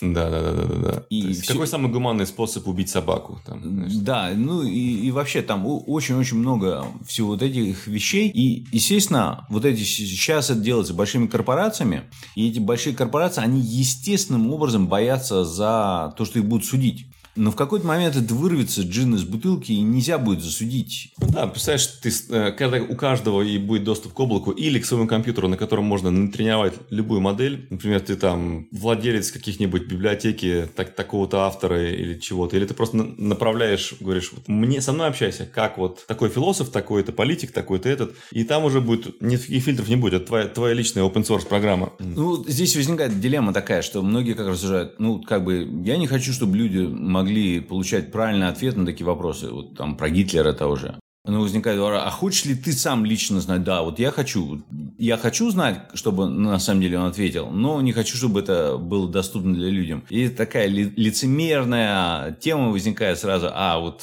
да, 0.00 0.30
да, 0.30 0.40
да, 0.40 0.52
да, 0.52 0.74
да. 0.76 1.02
И 1.08 1.32
все... 1.32 1.52
Какой 1.52 1.66
самый 1.66 1.90
гуманный 1.90 2.26
способ 2.26 2.66
убить 2.68 2.90
собаку? 2.90 3.40
Там, 3.46 3.88
да, 4.04 4.32
ну 4.34 4.62
и, 4.62 5.06
и 5.06 5.10
вообще 5.10 5.42
там 5.42 5.64
очень-очень 5.66 6.36
много 6.36 6.86
всего 7.06 7.28
вот 7.28 7.42
этих 7.42 7.86
вещей. 7.86 8.28
И, 8.28 8.66
естественно, 8.72 9.46
вот 9.48 9.64
эти 9.64 9.82
сейчас 9.82 10.50
это 10.50 10.60
делается 10.60 10.94
большими 10.94 11.26
корпорациями. 11.26 12.04
И 12.34 12.48
эти 12.48 12.58
большие 12.58 12.94
корпорации, 12.94 13.42
они 13.42 13.60
естественным 13.60 14.52
образом 14.52 14.88
боятся 14.88 15.44
за 15.44 16.12
то, 16.16 16.24
что 16.24 16.38
их 16.38 16.44
будут 16.44 16.66
судить. 16.66 17.06
Но 17.36 17.50
в 17.50 17.56
какой-то 17.56 17.86
момент 17.86 18.16
это 18.16 18.32
вырвется 18.34 18.82
джин 18.82 19.14
из 19.14 19.24
бутылки, 19.24 19.72
и 19.72 19.80
нельзя 19.80 20.18
будет 20.18 20.40
засудить. 20.40 21.12
Ну 21.20 21.28
да, 21.28 21.46
представляешь, 21.46 21.86
ты, 21.86 22.12
э, 22.30 22.52
когда 22.52 22.78
у 22.78 22.94
каждого 22.96 23.42
и 23.42 23.58
будет 23.58 23.84
доступ 23.84 24.12
к 24.12 24.20
облаку 24.20 24.50
или 24.52 24.78
к 24.78 24.86
своему 24.86 25.08
компьютеру, 25.08 25.48
на 25.48 25.56
котором 25.56 25.84
можно 25.84 26.10
натренировать 26.10 26.74
любую 26.90 27.20
модель. 27.20 27.66
Например, 27.70 28.00
ты 28.00 28.16
там 28.16 28.68
владелец 28.70 29.32
каких-нибудь 29.32 29.86
библиотеки 29.86 30.68
так, 30.74 30.94
такого-то 30.94 31.40
автора 31.40 31.90
или 31.90 32.18
чего-то. 32.18 32.56
Или 32.56 32.66
ты 32.66 32.74
просто 32.74 32.96
направляешь, 32.96 33.94
говоришь, 33.98 34.32
вот 34.32 34.48
мне 34.48 34.80
со 34.80 34.92
мной 34.92 35.08
общайся, 35.08 35.46
как 35.46 35.78
вот 35.78 36.06
такой 36.06 36.28
философ, 36.28 36.70
такой-то 36.70 37.12
политик, 37.12 37.52
такой-то 37.52 37.88
этот. 37.88 38.14
И 38.30 38.44
там 38.44 38.64
уже 38.64 38.80
будет 38.80 39.20
никаких 39.20 39.62
фильтров 39.64 39.88
не 39.88 39.96
будет. 39.96 40.14
Это 40.14 40.26
твоя, 40.26 40.46
твоя 40.46 40.74
личная 40.74 41.02
open 41.02 41.24
source 41.26 41.46
программа. 41.46 41.92
Ну, 41.98 42.44
здесь 42.46 42.76
возникает 42.76 43.20
дилемма 43.20 43.52
такая, 43.52 43.82
что 43.82 44.02
многие 44.02 44.34
как 44.34 44.46
рассуждают, 44.46 45.00
ну, 45.00 45.20
как 45.20 45.44
бы, 45.44 45.68
я 45.84 45.96
не 45.96 46.06
хочу, 46.06 46.32
чтобы 46.32 46.56
люди 46.56 46.78
могли 46.78 47.23
могли 47.24 47.60
получать 47.60 48.12
правильный 48.12 48.48
ответ 48.48 48.76
на 48.76 48.84
такие 48.84 49.06
вопросы, 49.06 49.48
вот 49.50 49.76
там 49.76 49.96
про 49.96 50.10
Гитлера 50.10 50.52
того 50.52 50.76
же. 50.76 50.98
Но 51.26 51.40
возникает 51.40 51.78
вопрос, 51.78 52.02
а 52.04 52.10
хочешь 52.10 52.44
ли 52.44 52.54
ты 52.54 52.72
сам 52.72 53.06
лично 53.06 53.40
знать? 53.40 53.64
Да, 53.64 53.80
вот 53.82 53.98
я 53.98 54.10
хочу. 54.10 54.62
Я 54.98 55.16
хочу 55.16 55.50
знать, 55.50 55.80
чтобы 55.94 56.28
на 56.28 56.58
самом 56.58 56.82
деле 56.82 56.98
он 56.98 57.06
ответил, 57.06 57.48
но 57.48 57.80
не 57.80 57.92
хочу, 57.92 58.18
чтобы 58.18 58.40
это 58.40 58.76
было 58.76 59.08
доступно 59.10 59.54
для 59.54 59.70
людям. 59.70 60.04
И 60.10 60.28
такая 60.28 60.68
лицемерная 60.68 62.32
тема 62.32 62.68
возникает 62.68 63.18
сразу. 63.18 63.48
А, 63.50 63.78
вот 63.78 64.02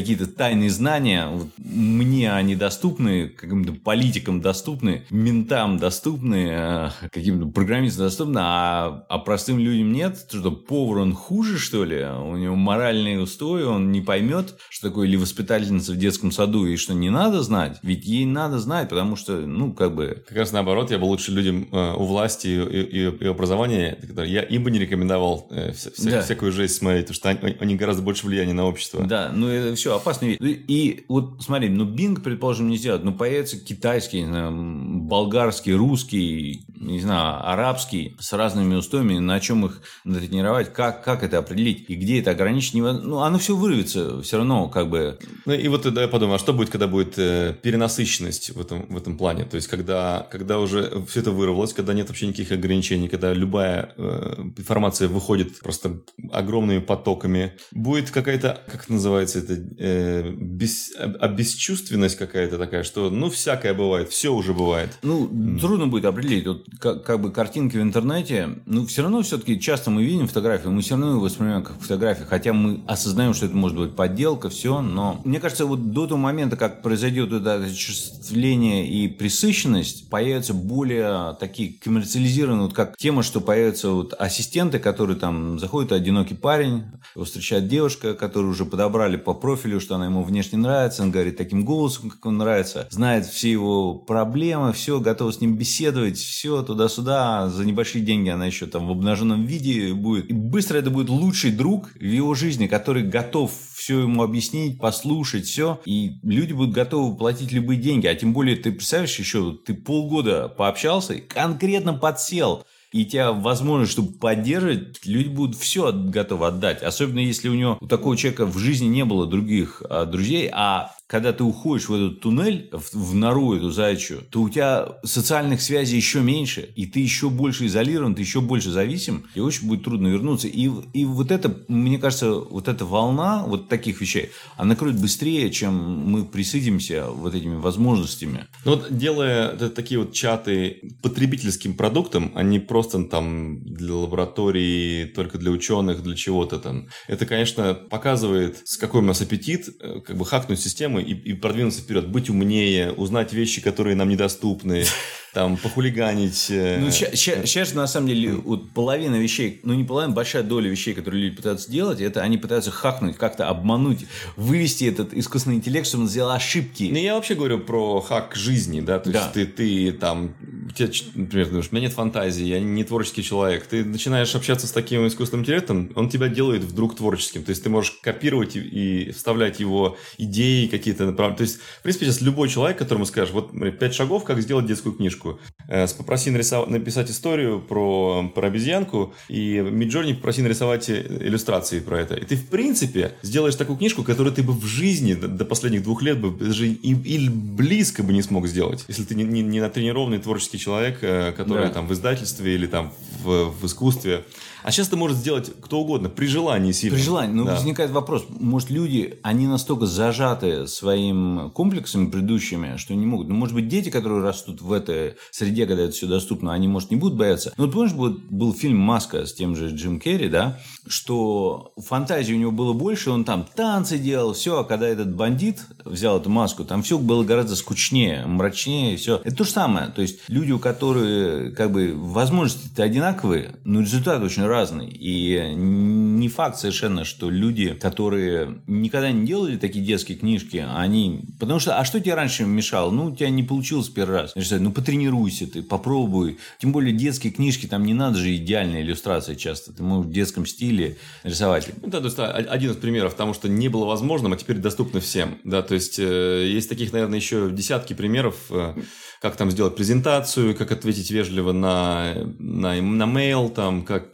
какие-то 0.00 0.26
тайные 0.26 0.68
знания, 0.68 1.26
вот 1.26 1.48
мне 1.56 2.30
они 2.30 2.54
доступны, 2.54 3.28
каким-то 3.28 3.72
политикам 3.72 4.42
доступны, 4.42 5.04
ментам 5.08 5.78
доступны, 5.78 6.48
э, 6.50 6.90
каким-то 7.10 7.46
программистам 7.46 8.04
доступны, 8.04 8.38
а, 8.42 9.06
а 9.08 9.18
простым 9.18 9.58
людям 9.58 9.92
нет, 9.92 10.26
что 10.28 10.50
повар 10.50 10.98
он 10.98 11.14
хуже, 11.14 11.58
что 11.58 11.84
ли, 11.84 12.04
у 12.04 12.36
него 12.36 12.56
моральные 12.56 13.20
устои, 13.20 13.62
он 13.62 13.90
не 13.90 14.02
поймет, 14.02 14.56
что 14.68 14.90
такое 14.90 15.08
или 15.08 15.16
воспитательница 15.16 15.92
в 15.92 15.96
детском 15.96 16.30
саду, 16.30 16.66
и 16.66 16.76
что 16.76 16.92
не 16.92 17.08
надо 17.08 17.42
знать, 17.42 17.78
ведь 17.82 18.04
ей 18.04 18.26
надо 18.26 18.58
знать, 18.58 18.90
потому 18.90 19.16
что, 19.16 19.32
ну, 19.38 19.72
как 19.72 19.94
бы... 19.94 20.22
Как 20.28 20.36
раз 20.36 20.52
наоборот, 20.52 20.90
я 20.90 20.98
бы 20.98 21.04
лучше 21.04 21.32
людям 21.32 21.68
э, 21.72 21.94
у 21.94 22.04
власти 22.04 22.48
и, 22.48 22.82
и, 22.82 23.24
и 23.24 23.26
образования, 23.26 23.98
я 24.26 24.42
им 24.42 24.62
бы 24.62 24.70
не 24.70 24.78
рекомендовал 24.78 25.46
э, 25.50 25.72
вся, 25.72 25.90
да. 26.10 26.20
всякую 26.20 26.52
жизнь 26.52 26.74
смотреть, 26.74 27.06
потому 27.06 27.14
что 27.14 27.46
они, 27.46 27.56
они 27.60 27.76
гораздо 27.76 28.02
больше 28.02 28.26
влияния 28.26 28.52
на 28.52 28.66
общество. 28.66 29.02
Да, 29.02 29.32
ну 29.34 29.48
это 29.48 29.74
все 29.74 29.85
все, 29.86 29.96
опасный 29.96 30.36
вид. 30.40 30.64
И 30.68 31.04
вот 31.08 31.36
смотри, 31.40 31.68
ну 31.68 31.84
Bing, 31.84 32.20
предположим, 32.20 32.68
не 32.68 32.76
сделать, 32.76 33.04
ну 33.04 33.12
появится 33.12 33.58
китайский, 33.58 34.22
не 34.22 34.26
знаю, 34.26 34.52
болгарский, 34.52 35.74
русский, 35.74 36.64
не 36.86 37.00
знаю, 37.00 37.46
арабский, 37.46 38.16
с 38.18 38.32
разными 38.32 38.74
устоями, 38.74 39.18
на 39.18 39.40
чем 39.40 39.66
их 39.66 39.82
натренировать, 40.04 40.72
как, 40.72 41.04
как 41.04 41.22
это 41.22 41.38
определить, 41.38 41.84
и 41.88 41.94
где 41.94 42.20
это 42.20 42.30
ограничить, 42.30 42.74
ну 42.74 43.20
оно 43.20 43.38
все 43.38 43.56
вырвется 43.56 44.22
все 44.22 44.38
равно, 44.38 44.68
как 44.68 44.88
бы. 44.88 45.18
Ну 45.44 45.52
и 45.52 45.68
вот 45.68 45.82
тогда 45.82 46.02
я 46.02 46.08
подумал, 46.08 46.34
а 46.34 46.38
что 46.38 46.52
будет, 46.52 46.70
когда 46.70 46.86
будет 46.86 47.18
э, 47.18 47.54
перенасыщенность 47.60 48.50
в 48.50 48.60
этом, 48.60 48.86
в 48.88 48.96
этом 48.96 49.18
плане, 49.18 49.44
то 49.44 49.56
есть 49.56 49.68
когда, 49.68 50.26
когда 50.30 50.58
уже 50.58 51.04
все 51.08 51.20
это 51.20 51.32
вырвалось, 51.32 51.72
когда 51.72 51.92
нет 51.92 52.08
вообще 52.08 52.28
никаких 52.28 52.52
ограничений, 52.52 53.08
когда 53.08 53.32
любая 53.32 53.92
э, 53.96 54.34
информация 54.56 55.08
выходит 55.08 55.58
просто 55.60 56.00
огромными 56.30 56.80
потоками, 56.80 57.52
будет 57.72 58.10
какая-то, 58.10 58.62
как 58.70 58.84
это 58.84 58.92
называется, 58.92 59.40
это 59.40 59.54
э, 59.78 60.30
без, 60.30 60.92
обесчувственность 60.96 62.16
какая-то 62.16 62.58
такая, 62.58 62.84
что 62.84 63.10
ну 63.10 63.30
всякое 63.30 63.74
бывает, 63.74 64.10
все 64.10 64.32
уже 64.32 64.54
бывает. 64.54 64.90
Ну, 65.02 65.26
mm. 65.26 65.60
трудно 65.60 65.86
будет 65.86 66.04
определить. 66.04 66.46
Вот 66.46 66.66
как, 66.78 67.04
как 67.04 67.20
бы 67.20 67.30
картинки 67.30 67.76
в 67.76 67.82
интернете, 67.82 68.58
ну 68.66 68.86
все 68.86 69.02
равно 69.02 69.22
все-таки 69.22 69.58
часто 69.60 69.90
мы 69.90 70.04
видим 70.04 70.28
фотографии, 70.28 70.68
мы 70.68 70.82
все 70.82 70.94
равно 70.94 71.10
его 71.10 71.20
воспринимаем 71.20 71.62
как 71.62 71.80
фотографии, 71.80 72.24
хотя 72.28 72.52
мы 72.52 72.80
осознаем, 72.86 73.34
что 73.34 73.46
это 73.46 73.56
может 73.56 73.78
быть 73.78 73.96
подделка, 73.96 74.48
все, 74.48 74.80
но 74.80 75.20
мне 75.24 75.40
кажется, 75.40 75.66
вот 75.66 75.90
до 75.92 76.06
того 76.06 76.18
момента, 76.18 76.56
как 76.56 76.82
произойдет 76.82 77.32
это 77.32 77.54
осуществление 77.54 78.86
и 78.88 79.08
присыщенность, 79.08 80.10
появятся 80.10 80.54
более 80.54 81.36
такие 81.38 81.72
коммерциализированные, 81.72 82.66
вот 82.66 82.74
как 82.74 82.96
тема, 82.96 83.22
что 83.22 83.40
появятся 83.40 83.90
вот 83.90 84.14
ассистенты, 84.18 84.78
которые 84.78 85.16
там 85.16 85.58
заходит 85.58 85.92
одинокий 85.92 86.34
парень, 86.34 86.84
его 87.14 87.24
встречает 87.24 87.68
девушка, 87.68 88.14
которую 88.14 88.50
уже 88.50 88.64
подобрали 88.64 89.16
по 89.16 89.34
профилю, 89.34 89.80
что 89.80 89.96
она 89.96 90.06
ему 90.06 90.22
внешне 90.22 90.58
нравится, 90.58 91.02
он 91.02 91.10
говорит 91.10 91.36
таким 91.36 91.64
голосом, 91.64 92.10
как 92.10 92.24
он 92.26 92.38
нравится, 92.38 92.88
знает 92.90 93.26
все 93.26 93.50
его 93.50 93.94
проблемы, 93.94 94.72
все, 94.72 95.00
готова 95.00 95.32
с 95.32 95.40
ним 95.40 95.56
беседовать, 95.56 96.18
все 96.18 96.55
туда-сюда, 96.62 97.48
за 97.48 97.64
небольшие 97.64 98.04
деньги 98.04 98.28
она 98.28 98.46
еще 98.46 98.66
там 98.66 98.86
в 98.86 98.90
обнаженном 98.90 99.44
виде 99.44 99.92
будет. 99.92 100.30
И 100.30 100.32
быстро 100.32 100.78
это 100.78 100.90
будет 100.90 101.08
лучший 101.08 101.50
друг 101.50 101.92
в 101.94 102.02
его 102.02 102.34
жизни, 102.34 102.66
который 102.66 103.02
готов 103.02 103.52
все 103.74 104.00
ему 104.00 104.22
объяснить, 104.22 104.78
послушать, 104.78 105.46
все. 105.46 105.80
И 105.84 106.18
люди 106.22 106.52
будут 106.52 106.74
готовы 106.74 107.16
платить 107.16 107.52
любые 107.52 107.80
деньги. 107.80 108.06
А 108.06 108.14
тем 108.14 108.32
более, 108.32 108.56
ты 108.56 108.72
представляешь, 108.72 109.18
еще 109.18 109.56
ты 109.64 109.74
полгода 109.74 110.48
пообщался 110.48 111.14
конкретно 111.20 111.94
подсел 111.94 112.64
и 112.92 113.04
тебя 113.04 113.32
возможность, 113.32 113.92
чтобы 113.92 114.12
поддерживать, 114.12 115.04
люди 115.04 115.28
будут 115.28 115.56
все 115.56 115.92
готовы 115.92 116.46
отдать. 116.46 116.82
Особенно 116.82 117.18
если 117.18 117.48
у 117.48 117.54
него 117.54 117.78
у 117.80 117.86
такого 117.86 118.16
человека 118.16 118.46
в 118.46 118.56
жизни 118.58 118.86
не 118.86 119.04
было 119.04 119.26
других 119.26 119.82
а, 119.88 120.06
друзей, 120.06 120.48
а 120.52 120.92
когда 121.06 121.32
ты 121.32 121.44
уходишь 121.44 121.88
в 121.88 121.94
этот 121.94 122.20
туннель, 122.20 122.68
в, 122.72 122.94
в 122.94 123.14
нору 123.14 123.54
эту 123.54 123.70
зайчью, 123.70 124.22
то 124.30 124.42
у 124.42 124.48
тебя 124.48 124.98
социальных 125.04 125.62
связей 125.62 125.96
еще 125.96 126.20
меньше, 126.20 126.70
и 126.74 126.86
ты 126.86 127.00
еще 127.00 127.30
больше 127.30 127.66
изолирован, 127.66 128.14
ты 128.14 128.22
еще 128.22 128.40
больше 128.40 128.70
зависим, 128.70 129.26
и 129.34 129.40
очень 129.40 129.68
будет 129.68 129.84
трудно 129.84 130.08
вернуться. 130.08 130.48
И, 130.48 130.70
и 130.92 131.04
вот 131.04 131.30
это, 131.30 131.56
мне 131.68 131.98
кажется, 131.98 132.34
вот 132.34 132.68
эта 132.68 132.84
волна 132.84 133.44
вот 133.46 133.68
таких 133.68 134.00
вещей, 134.00 134.30
она 134.56 134.70
накроет 134.70 135.00
быстрее, 135.00 135.50
чем 135.50 135.74
мы 135.74 136.24
присытимся 136.24 137.06
вот 137.08 137.34
этими 137.34 137.56
возможностями. 137.56 138.46
Ну 138.64 138.72
вот 138.72 138.86
делая 138.90 139.56
такие 139.56 140.00
вот 140.00 140.12
чаты 140.12 140.96
потребительским 141.02 141.74
продуктом, 141.74 142.32
а 142.34 142.42
не 142.42 142.58
просто 142.58 143.04
там 143.04 143.62
для 143.62 143.94
лаборатории, 143.94 145.04
только 145.04 145.38
для 145.38 145.50
ученых, 145.50 146.02
для 146.02 146.16
чего-то 146.16 146.58
там, 146.58 146.88
это, 147.06 147.26
конечно, 147.26 147.74
показывает, 147.74 148.62
с 148.64 148.76
какой 148.76 149.02
у 149.02 149.04
нас 149.04 149.20
аппетит, 149.20 149.68
э, 149.80 150.00
как 150.00 150.16
бы 150.16 150.24
хакнуть 150.24 150.60
систему 150.60 150.95
темы 150.96 151.02
и, 151.02 151.12
и 151.30 151.34
продвинуться 151.34 151.80
вперед, 151.80 152.08
быть 152.08 152.30
умнее, 152.30 152.92
узнать 152.92 153.32
вещи, 153.32 153.60
которые 153.60 153.96
нам 153.96 154.08
недоступны, 154.08 154.84
там, 155.34 155.56
похулиганить. 155.56 156.46
Э, 156.50 156.78
ну, 156.80 156.90
сейчас, 156.90 157.74
на 157.74 157.86
самом 157.86 158.08
деле, 158.08 158.32
вот 158.32 158.70
половина 158.70 159.16
вещей, 159.16 159.60
ну, 159.62 159.74
не 159.74 159.84
половина, 159.84 160.14
большая 160.14 160.42
доля 160.42 160.70
вещей, 160.70 160.94
которые 160.94 161.24
люди 161.24 161.36
пытаются 161.36 161.70
делать, 161.70 162.00
это 162.00 162.22
они 162.22 162.38
пытаются 162.38 162.70
хакнуть, 162.70 163.16
как-то 163.16 163.48
обмануть, 163.48 164.06
вывести 164.36 164.84
этот 164.84 165.12
искусственный 165.14 165.56
интеллект, 165.56 165.86
чтобы 165.86 166.04
он 166.04 166.08
сделал 166.08 166.30
ошибки. 166.30 166.88
Ну, 166.90 166.98
я 166.98 167.14
вообще 167.14 167.34
говорю 167.34 167.58
про 167.58 168.00
хак 168.00 168.34
жизни, 168.34 168.80
да, 168.80 168.98
то 168.98 169.10
есть 169.10 169.32
ты, 169.32 169.46
ты 169.46 169.92
там, 169.92 170.34
тебе, 170.74 170.90
например, 171.14 171.48
думаешь, 171.48 171.68
у 171.70 171.74
меня 171.74 171.86
нет 171.86 171.94
фантазии, 171.94 172.44
я 172.44 172.60
не 172.60 172.84
творческий 172.84 173.22
человек, 173.22 173.66
ты 173.66 173.84
начинаешь 173.84 174.34
общаться 174.34 174.66
с 174.66 174.72
таким 174.72 175.06
искусственным 175.06 175.44
интеллектом, 175.44 175.90
он 175.94 176.08
тебя 176.08 176.28
делает 176.28 176.62
вдруг 176.62 176.96
творческим, 176.96 177.42
то 177.42 177.50
есть 177.50 177.62
ты 177.62 177.70
можешь 177.70 177.92
копировать 178.02 178.56
и, 178.56 179.10
вставлять 179.12 179.60
его 179.60 179.96
идеи 180.18 180.66
какие-то, 180.66 181.12
то 181.12 181.36
есть, 181.38 181.58
в 181.78 181.82
принципе, 181.82 182.06
сейчас 182.06 182.20
любой 182.20 182.48
человек, 182.48 182.78
которому 182.78 183.04
скажешь, 183.06 183.32
вот, 183.32 183.52
пять 183.78 183.94
шагов, 183.94 184.24
как 184.24 184.40
сделать 184.40 184.66
детскую 184.66 184.94
книжку. 184.94 185.40
Э, 185.68 185.86
попроси 185.96 186.30
нарисов... 186.30 186.68
написать 186.68 187.10
историю 187.10 187.60
про, 187.60 188.30
про 188.34 188.46
обезьянку, 188.48 189.14
и 189.28 189.58
Миджорни 189.58 190.12
попроси 190.12 190.42
нарисовать 190.42 190.90
иллюстрации 190.90 191.80
про 191.80 192.00
это. 192.00 192.14
И 192.14 192.24
ты, 192.24 192.36
в 192.36 192.46
принципе, 192.46 193.14
сделаешь 193.22 193.56
такую 193.56 193.78
книжку, 193.78 194.02
которую 194.02 194.34
ты 194.34 194.42
бы 194.42 194.52
в 194.52 194.64
жизни 194.64 195.14
до 195.14 195.44
последних 195.44 195.82
двух 195.82 196.02
лет 196.02 196.20
бы 196.20 196.30
даже 196.30 196.68
и, 196.68 196.92
и 196.92 197.28
близко 197.28 198.02
бы 198.02 198.12
не 198.12 198.22
смог 198.22 198.46
сделать, 198.46 198.84
если 198.88 199.04
ты 199.04 199.14
не, 199.14 199.24
не, 199.24 199.42
не 199.42 199.60
натренированный 199.60 200.18
творческий 200.18 200.55
человек, 200.58 200.98
э, 201.02 201.32
который 201.32 201.68
да. 201.68 201.74
там 201.74 201.86
в 201.86 201.92
издательстве 201.92 202.54
или 202.54 202.66
там 202.66 202.92
в, 203.22 203.50
в 203.50 203.66
искусстве 203.66 204.24
а 204.66 204.72
сейчас 204.72 204.88
это 204.88 204.96
может 204.96 205.18
сделать 205.18 205.52
кто 205.60 205.78
угодно, 205.78 206.08
при 206.08 206.26
желании 206.26 206.72
сильно. 206.72 206.96
При 206.96 207.04
желании. 207.04 207.32
Но 207.32 207.44
да. 207.44 207.54
возникает 207.54 207.92
вопрос, 207.92 208.24
может, 208.28 208.68
люди, 208.68 209.16
они 209.22 209.46
настолько 209.46 209.86
зажаты 209.86 210.66
своим 210.66 211.52
комплексами 211.54 212.10
предыдущими, 212.10 212.76
что 212.76 212.92
не 212.92 213.06
могут. 213.06 213.28
Ну, 213.28 213.36
может 213.36 213.54
быть, 213.54 213.68
дети, 213.68 213.90
которые 213.90 214.22
растут 214.22 214.60
в 214.60 214.72
этой 214.72 215.14
среде, 215.30 215.66
когда 215.66 215.84
это 215.84 215.92
все 215.92 216.08
доступно, 216.08 216.52
они, 216.52 216.66
может, 216.66 216.90
не 216.90 216.96
будут 216.96 217.16
бояться. 217.16 217.54
Но 217.56 217.66
вот 217.66 217.74
помнишь, 217.74 217.92
был, 217.92 218.18
был 218.28 218.52
фильм 218.52 218.78
«Маска» 218.78 219.24
с 219.24 219.32
тем 219.32 219.54
же 219.54 219.68
Джим 219.68 220.00
Керри, 220.00 220.28
да, 220.28 220.58
что 220.88 221.72
фантазии 221.76 222.32
у 222.32 222.38
него 222.38 222.50
было 222.50 222.72
больше, 222.72 223.10
он 223.10 223.22
там 223.22 223.46
танцы 223.54 223.98
делал, 223.98 224.32
все, 224.32 224.58
а 224.58 224.64
когда 224.64 224.88
этот 224.88 225.14
бандит 225.14 225.60
взял 225.84 226.18
эту 226.18 226.28
маску, 226.28 226.64
там 226.64 226.82
все 226.82 226.98
было 226.98 227.22
гораздо 227.22 227.54
скучнее, 227.54 228.26
мрачнее, 228.26 228.96
все. 228.96 229.20
Это 229.22 229.36
то 229.36 229.44
же 229.44 229.50
самое. 229.50 229.90
То 229.90 230.02
есть 230.02 230.18
люди, 230.26 230.45
у 230.52 230.58
которых 230.58 231.54
как 231.54 231.72
бы 231.72 231.92
возможности 231.94 232.80
одинаковые, 232.80 233.56
но 233.64 233.80
результат 233.80 234.22
очень 234.22 234.44
разный. 234.44 234.88
И 234.88 235.54
не 235.56 236.28
факт 236.28 236.58
совершенно, 236.58 237.04
что 237.04 237.30
люди, 237.30 237.74
которые 237.74 238.58
никогда 238.66 239.10
не 239.10 239.26
делали 239.26 239.56
такие 239.56 239.84
детские 239.84 240.18
книжки, 240.18 240.64
они... 240.74 241.24
Потому 241.38 241.60
что, 241.60 241.78
а 241.78 241.84
что 241.84 242.00
тебе 242.00 242.14
раньше 242.14 242.44
мешало? 242.44 242.90
Ну, 242.90 243.06
у 243.06 243.16
тебя 243.16 243.30
не 243.30 243.42
получилось 243.42 243.88
первый 243.88 244.22
раз. 244.22 244.34
Ну, 244.50 244.72
потренируйся 244.72 245.46
ты, 245.46 245.62
попробуй. 245.62 246.38
Тем 246.58 246.72
более 246.72 246.92
детские 246.92 247.32
книжки, 247.32 247.66
там 247.66 247.84
не 247.84 247.94
надо 247.94 248.18
же 248.18 248.34
идеальная 248.36 248.82
иллюстрация 248.82 249.34
часто. 249.36 249.72
Ты 249.72 249.82
можешь 249.82 250.10
в 250.10 250.12
детском 250.12 250.46
стиле 250.46 250.96
рисовать. 251.22 251.68
Ну, 251.82 251.88
да, 251.88 252.00
то 252.00 252.06
есть 252.06 252.18
один 252.18 252.72
из 252.72 252.76
примеров, 252.76 253.12
потому 253.12 253.34
что 253.34 253.48
не 253.48 253.68
было 253.68 253.84
возможным, 253.84 254.32
а 254.32 254.36
теперь 254.36 254.56
доступно 254.56 255.00
всем. 255.00 255.38
Да, 255.44 255.62
то 255.62 255.74
есть 255.74 255.98
э, 255.98 256.48
есть 256.48 256.68
таких, 256.68 256.92
наверное, 256.92 257.18
еще 257.18 257.50
десятки 257.50 257.92
примеров, 257.92 258.36
э, 258.50 258.74
как 259.20 259.36
там 259.36 259.50
сделать 259.50 259.76
презентацию, 259.76 260.35
как 260.58 260.72
ответить 260.72 261.10
вежливо 261.10 261.52
на, 261.52 262.14
на, 262.38 262.80
на 262.80 263.04
mail, 263.04 263.50
там, 263.50 263.84
как 263.84 264.08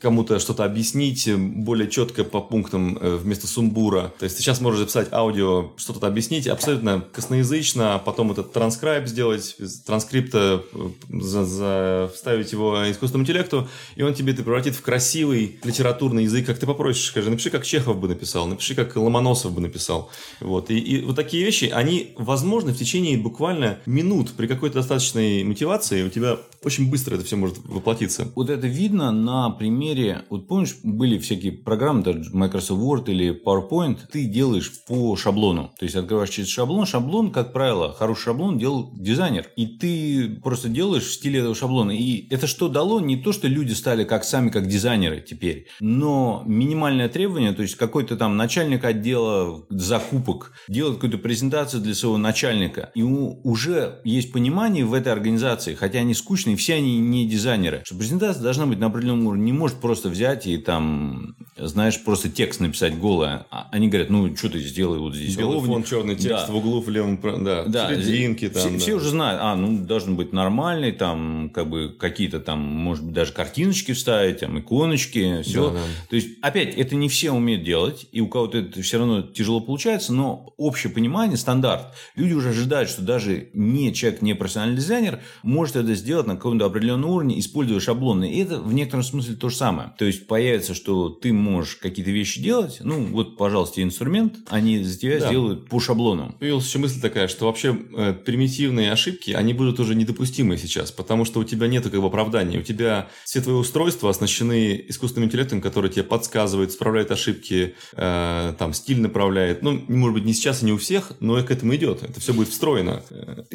кому-то 0.00 0.38
что-то 0.38 0.64
объяснить 0.64 1.28
более 1.34 1.88
четко 1.90 2.24
по 2.24 2.40
пунктам 2.40 2.98
э, 3.00 3.16
вместо 3.16 3.46
сумбура. 3.46 4.12
То 4.18 4.24
есть 4.24 4.36
ты 4.36 4.42
сейчас 4.42 4.60
можешь 4.60 4.80
записать 4.80 5.12
аудио, 5.12 5.72
что-то 5.76 6.06
объяснить 6.06 6.46
абсолютно 6.46 7.04
косноязычно, 7.12 7.94
а 7.94 7.98
потом 7.98 8.32
этот 8.32 8.52
транскрайб 8.52 9.06
сделать, 9.06 9.56
транскрипта 9.86 10.62
э, 10.72 10.88
за, 11.20 11.44
за, 11.44 12.10
вставить 12.14 12.52
его 12.52 12.90
искусственному 12.90 13.24
интеллекту, 13.24 13.68
и 13.96 14.02
он 14.02 14.14
тебе 14.14 14.32
это 14.32 14.42
превратит 14.42 14.74
в 14.74 14.82
красивый 14.82 15.58
литературный 15.64 16.24
язык, 16.24 16.46
как 16.46 16.58
ты 16.58 16.66
попросишь, 16.66 17.06
скажи, 17.06 17.30
напиши, 17.30 17.50
как 17.50 17.64
Чехов 17.64 17.98
бы 17.98 18.08
написал, 18.08 18.46
напиши, 18.46 18.74
как 18.74 18.96
Ломоносов 18.96 19.52
бы 19.52 19.60
написал. 19.60 20.10
Вот. 20.40 20.70
И, 20.70 20.78
и 20.78 21.02
вот 21.02 21.16
такие 21.16 21.44
вещи, 21.44 21.70
они 21.72 22.12
возможны 22.16 22.72
в 22.72 22.78
течение 22.78 23.18
буквально 23.18 23.78
минут 23.86 24.32
при 24.32 24.46
какой-то 24.46 24.76
достаточной 24.76 25.42
мотивации, 25.58 26.04
у 26.04 26.08
тебя 26.08 26.36
очень 26.64 26.90
быстро 26.90 27.16
это 27.16 27.24
все 27.24 27.36
может 27.36 27.58
воплотиться. 27.64 28.28
Вот 28.34 28.50
это 28.50 28.66
видно 28.66 29.10
на 29.10 29.50
примере, 29.50 30.22
вот 30.30 30.46
помнишь, 30.46 30.76
были 30.82 31.18
всякие 31.18 31.52
программы, 31.52 32.02
даже 32.02 32.30
Microsoft 32.32 32.80
Word 32.80 33.10
или 33.10 33.42
PowerPoint, 33.44 33.98
ты 34.10 34.24
делаешь 34.24 34.72
по 34.86 35.16
шаблону. 35.16 35.72
То 35.78 35.84
есть, 35.84 35.96
открываешь 35.96 36.30
через 36.30 36.48
шаблон. 36.48 36.86
Шаблон, 36.86 37.30
как 37.30 37.52
правило, 37.52 37.92
хороший 37.92 38.24
шаблон 38.24 38.58
делал 38.58 38.92
дизайнер. 38.94 39.46
И 39.56 39.66
ты 39.66 40.40
просто 40.42 40.68
делаешь 40.68 41.04
в 41.04 41.12
стиле 41.12 41.40
этого 41.40 41.54
шаблона. 41.54 41.92
И 41.92 42.26
это 42.32 42.46
что 42.46 42.68
дало? 42.68 43.00
Не 43.00 43.16
то, 43.16 43.32
что 43.32 43.48
люди 43.48 43.72
стали 43.72 44.04
как 44.04 44.24
сами, 44.24 44.50
как 44.50 44.68
дизайнеры 44.68 45.24
теперь, 45.26 45.66
но 45.80 46.42
минимальное 46.46 47.08
требование, 47.08 47.52
то 47.52 47.62
есть, 47.62 47.76
какой-то 47.76 48.16
там 48.16 48.36
начальник 48.36 48.84
отдела 48.84 49.64
закупок 49.70 50.52
делает 50.68 50.96
какую-то 50.96 51.18
презентацию 51.18 51.82
для 51.82 51.94
своего 51.94 52.18
начальника. 52.18 52.90
И 52.94 53.02
уже 53.02 54.00
есть 54.04 54.32
понимание 54.32 54.84
в 54.84 54.94
этой 54.94 55.12
организации, 55.12 55.47
хотя 55.56 56.00
они 56.00 56.14
скучные, 56.14 56.56
все 56.56 56.74
они 56.74 56.98
не 56.98 57.26
дизайнеры. 57.26 57.82
Что 57.84 57.96
презентация 57.96 58.42
должна 58.42 58.66
быть 58.66 58.78
на 58.78 58.86
определенном 58.86 59.26
уровне. 59.26 59.46
Не 59.46 59.52
может 59.52 59.78
просто 59.78 60.08
взять 60.08 60.46
и 60.46 60.58
там, 60.58 61.36
знаешь, 61.58 62.02
просто 62.02 62.28
текст 62.28 62.60
написать 62.60 62.98
голое. 62.98 63.46
А 63.50 63.68
они 63.72 63.88
говорят, 63.88 64.10
ну, 64.10 64.34
что 64.36 64.48
ты 64.50 64.60
сделай 64.60 64.98
вот 64.98 65.14
здесь. 65.14 65.36
Белый 65.36 65.60
фон, 65.60 65.84
черный 65.84 66.14
текст 66.14 66.46
да. 66.46 66.52
в 66.52 66.56
углу 66.56 66.80
в 66.80 66.88
левом, 66.88 67.20
да, 67.44 67.64
да. 67.64 67.94
серединке. 67.94 68.48
Там, 68.48 68.62
все, 68.62 68.70
да. 68.70 68.78
все 68.78 68.94
уже 68.94 69.10
знают, 69.10 69.40
а, 69.42 69.56
ну, 69.56 69.78
должен 69.78 70.16
быть 70.16 70.32
нормальный, 70.32 70.92
там, 70.92 71.50
как 71.52 71.68
бы, 71.68 71.94
какие-то 71.98 72.40
там, 72.40 72.60
может 72.60 73.04
быть, 73.04 73.14
даже 73.14 73.32
картиночки 73.32 73.92
вставить, 73.92 74.40
там, 74.40 74.58
иконочки, 74.58 75.42
все. 75.42 75.70
Да, 75.70 75.74
да. 75.74 75.80
То 76.10 76.16
есть, 76.16 76.28
опять, 76.42 76.74
это 76.76 76.94
не 76.94 77.08
все 77.08 77.32
умеют 77.32 77.64
делать, 77.64 78.06
и 78.12 78.20
у 78.20 78.28
кого-то 78.28 78.58
это 78.58 78.80
все 78.82 78.98
равно 78.98 79.22
тяжело 79.22 79.60
получается, 79.60 80.12
но 80.12 80.52
общее 80.56 80.92
понимание, 80.92 81.36
стандарт. 81.36 81.94
Люди 82.14 82.34
уже 82.34 82.50
ожидают, 82.50 82.90
что 82.90 83.02
даже 83.02 83.50
не 83.54 83.92
человек, 83.92 84.22
не 84.22 84.34
профессиональный 84.34 84.76
дизайнер 84.76 85.20
может 85.42 85.76
это 85.76 85.94
сделать 85.94 86.26
на 86.26 86.36
каком-то 86.36 86.66
определенном 86.66 87.10
уровне, 87.10 87.38
используя 87.38 87.80
шаблоны. 87.80 88.30
И 88.30 88.38
это 88.38 88.60
в 88.60 88.72
некотором 88.72 89.02
смысле 89.02 89.36
то 89.36 89.48
же 89.48 89.56
самое. 89.56 89.92
То 89.98 90.04
есть 90.04 90.26
появится, 90.26 90.74
что 90.74 91.08
ты 91.08 91.32
можешь 91.32 91.47
какие-то 91.80 92.10
вещи 92.10 92.40
делать, 92.40 92.78
ну 92.80 93.04
вот, 93.04 93.36
пожалуйста, 93.36 93.82
инструмент, 93.82 94.36
они 94.48 94.82
за 94.82 94.98
тебя 94.98 95.18
да. 95.20 95.28
сделают 95.28 95.68
по 95.68 95.80
шаблону. 95.80 96.34
Появилась 96.38 96.66
еще 96.66 96.78
мысль 96.78 97.00
такая, 97.00 97.28
что 97.28 97.46
вообще 97.46 97.76
э, 97.96 98.12
примитивные 98.12 98.92
ошибки, 98.92 99.32
они 99.32 99.52
будут 99.52 99.80
уже 99.80 99.94
недопустимы 99.94 100.56
сейчас, 100.56 100.90
потому 100.92 101.24
что 101.24 101.40
у 101.40 101.44
тебя 101.44 101.66
нет 101.68 101.84
как 101.84 102.00
бы 102.00 102.06
оправдания. 102.06 102.58
У 102.58 102.62
тебя 102.62 103.08
все 103.24 103.40
твои 103.40 103.54
устройства 103.54 104.10
оснащены 104.10 104.84
искусственным 104.88 105.28
интеллектом, 105.28 105.60
который 105.60 105.90
тебе 105.90 106.04
подсказывает, 106.04 106.72
справляет 106.72 107.10
ошибки, 107.10 107.74
э, 107.92 108.54
там, 108.58 108.72
стиль 108.72 109.00
направляет. 109.00 109.62
Ну, 109.62 109.82
может 109.88 110.14
быть, 110.14 110.24
не 110.24 110.34
сейчас 110.34 110.62
и 110.62 110.66
не 110.66 110.72
у 110.72 110.78
всех, 110.78 111.12
но 111.20 111.42
к 111.42 111.50
этому 111.50 111.74
идет. 111.76 112.02
Это 112.02 112.20
все 112.20 112.32
будет 112.32 112.48
встроено. 112.48 113.02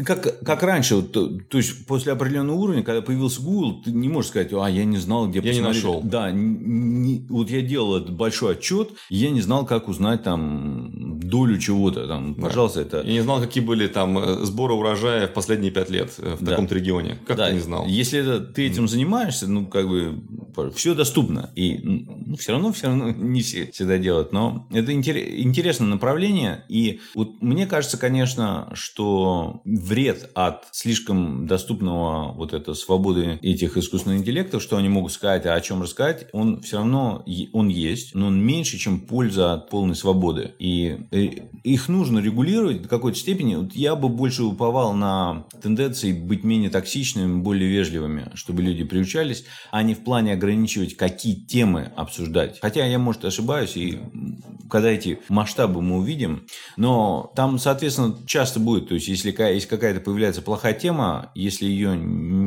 Как, 0.05 0.39
как 0.43 0.63
раньше, 0.63 1.01
то, 1.01 1.27
то 1.27 1.57
есть 1.57 1.85
после 1.85 2.11
определенного 2.11 2.57
уровня, 2.57 2.83
когда 2.83 3.01
появился 3.01 3.41
Google, 3.41 3.81
ты 3.83 3.91
не 3.91 4.09
можешь 4.09 4.29
сказать, 4.29 4.51
а 4.53 4.67
я 4.69 4.85
не 4.85 4.97
знал, 4.97 5.27
где 5.27 5.39
я 5.39 5.43
посмотреть. 5.43 5.61
не 5.61 5.67
нашел. 5.67 6.01
Да, 6.03 6.31
не, 6.31 7.25
вот 7.29 7.49
я 7.49 7.61
делал 7.61 7.82
этот 7.91 8.13
большой 8.13 8.53
отчет, 8.53 8.91
я 9.09 9.29
не 9.29 9.41
знал, 9.41 9.65
как 9.65 9.87
узнать 9.87 10.23
там 10.23 11.19
долю 11.33 11.57
чего-то. 11.57 12.07
Там, 12.07 12.35
да. 12.35 12.43
Пожалуйста, 12.43 12.81
это. 12.81 12.97
Я 12.97 13.13
не 13.13 13.21
знал, 13.21 13.41
какие 13.41 13.63
были 13.63 13.87
там 13.87 14.19
э, 14.19 14.45
сборы 14.45 14.75
урожая 14.75 15.27
в 15.27 15.33
последние 15.33 15.71
пять 15.71 15.89
лет 15.89 16.13
э, 16.19 16.35
в 16.35 16.43
да. 16.43 16.51
таком-то 16.51 16.75
регионе. 16.75 17.17
Как 17.25 17.37
да. 17.37 17.47
ты 17.47 17.55
не 17.55 17.59
знал? 17.59 17.87
Если 17.87 18.19
это, 18.19 18.39
ты 18.39 18.67
этим 18.67 18.87
занимаешься, 18.87 19.47
ну 19.47 19.65
как 19.65 19.87
бы 19.87 20.21
все 20.75 20.93
доступно. 20.93 21.49
И 21.55 21.79
ну, 21.83 22.35
все 22.35 22.51
равно, 22.51 22.71
все 22.71 22.85
равно 22.87 23.09
не 23.09 23.41
все 23.41 23.71
всегда 23.71 23.97
делают. 23.97 24.31
Но 24.31 24.67
это 24.71 24.93
интересное 24.93 25.87
направление. 25.87 26.65
И 26.69 26.99
вот 27.15 27.41
мне 27.41 27.65
кажется, 27.65 27.97
конечно, 27.97 28.69
что 28.73 29.61
вред 29.65 30.29
от 30.35 30.67
слишком 30.71 31.47
доступного 31.47 32.31
вот 32.33 32.53
это 32.53 32.75
свободы 32.75 33.39
этих 33.41 33.75
искусственных 33.75 34.19
интеллектов, 34.19 34.61
что 34.61 34.77
они 34.77 34.87
могут 34.87 35.11
сказать, 35.11 35.47
а 35.47 35.55
о 35.55 35.61
чем 35.61 35.81
рассказать, 35.81 36.27
он 36.31 36.61
все 36.61 36.77
равно 36.77 37.25
он 37.53 37.69
есть, 37.69 38.13
но 38.13 38.27
он 38.27 38.39
меньше, 38.39 38.77
чем 38.77 38.99
польза 38.99 39.53
от 39.53 39.71
полной 39.71 39.95
свободы. 39.95 40.53
И 40.59 40.99
их 41.25 41.87
нужно 41.87 42.19
регулировать 42.19 42.81
до 42.83 42.89
какой-то 42.89 43.17
степени. 43.17 43.55
Вот 43.55 43.73
я 43.73 43.95
бы 43.95 44.09
больше 44.09 44.43
уповал 44.43 44.93
на 44.93 45.45
тенденции 45.61 46.11
быть 46.11 46.43
менее 46.43 46.69
токсичными, 46.69 47.41
более 47.41 47.69
вежливыми, 47.69 48.31
чтобы 48.35 48.61
люди 48.61 48.83
приучались, 48.83 49.45
а 49.71 49.83
не 49.83 49.93
в 49.93 50.03
плане 50.03 50.33
ограничивать, 50.33 50.95
какие 50.95 51.35
темы 51.35 51.91
обсуждать. 51.95 52.59
Хотя 52.61 52.85
я, 52.85 52.99
может, 52.99 53.25
ошибаюсь, 53.25 53.77
и 53.77 53.99
когда 54.69 54.89
эти 54.89 55.19
масштабы 55.29 55.81
мы 55.81 55.97
увидим, 55.99 56.45
но 56.77 57.31
там, 57.35 57.59
соответственно, 57.59 58.17
часто 58.25 58.59
будет, 58.59 58.89
то 58.89 58.95
есть, 58.95 59.07
если 59.07 59.33
есть 59.53 59.67
какая-то 59.67 59.99
появляется 60.01 60.41
плохая 60.41 60.73
тема, 60.73 61.31
если 61.35 61.65
ее 61.65 61.95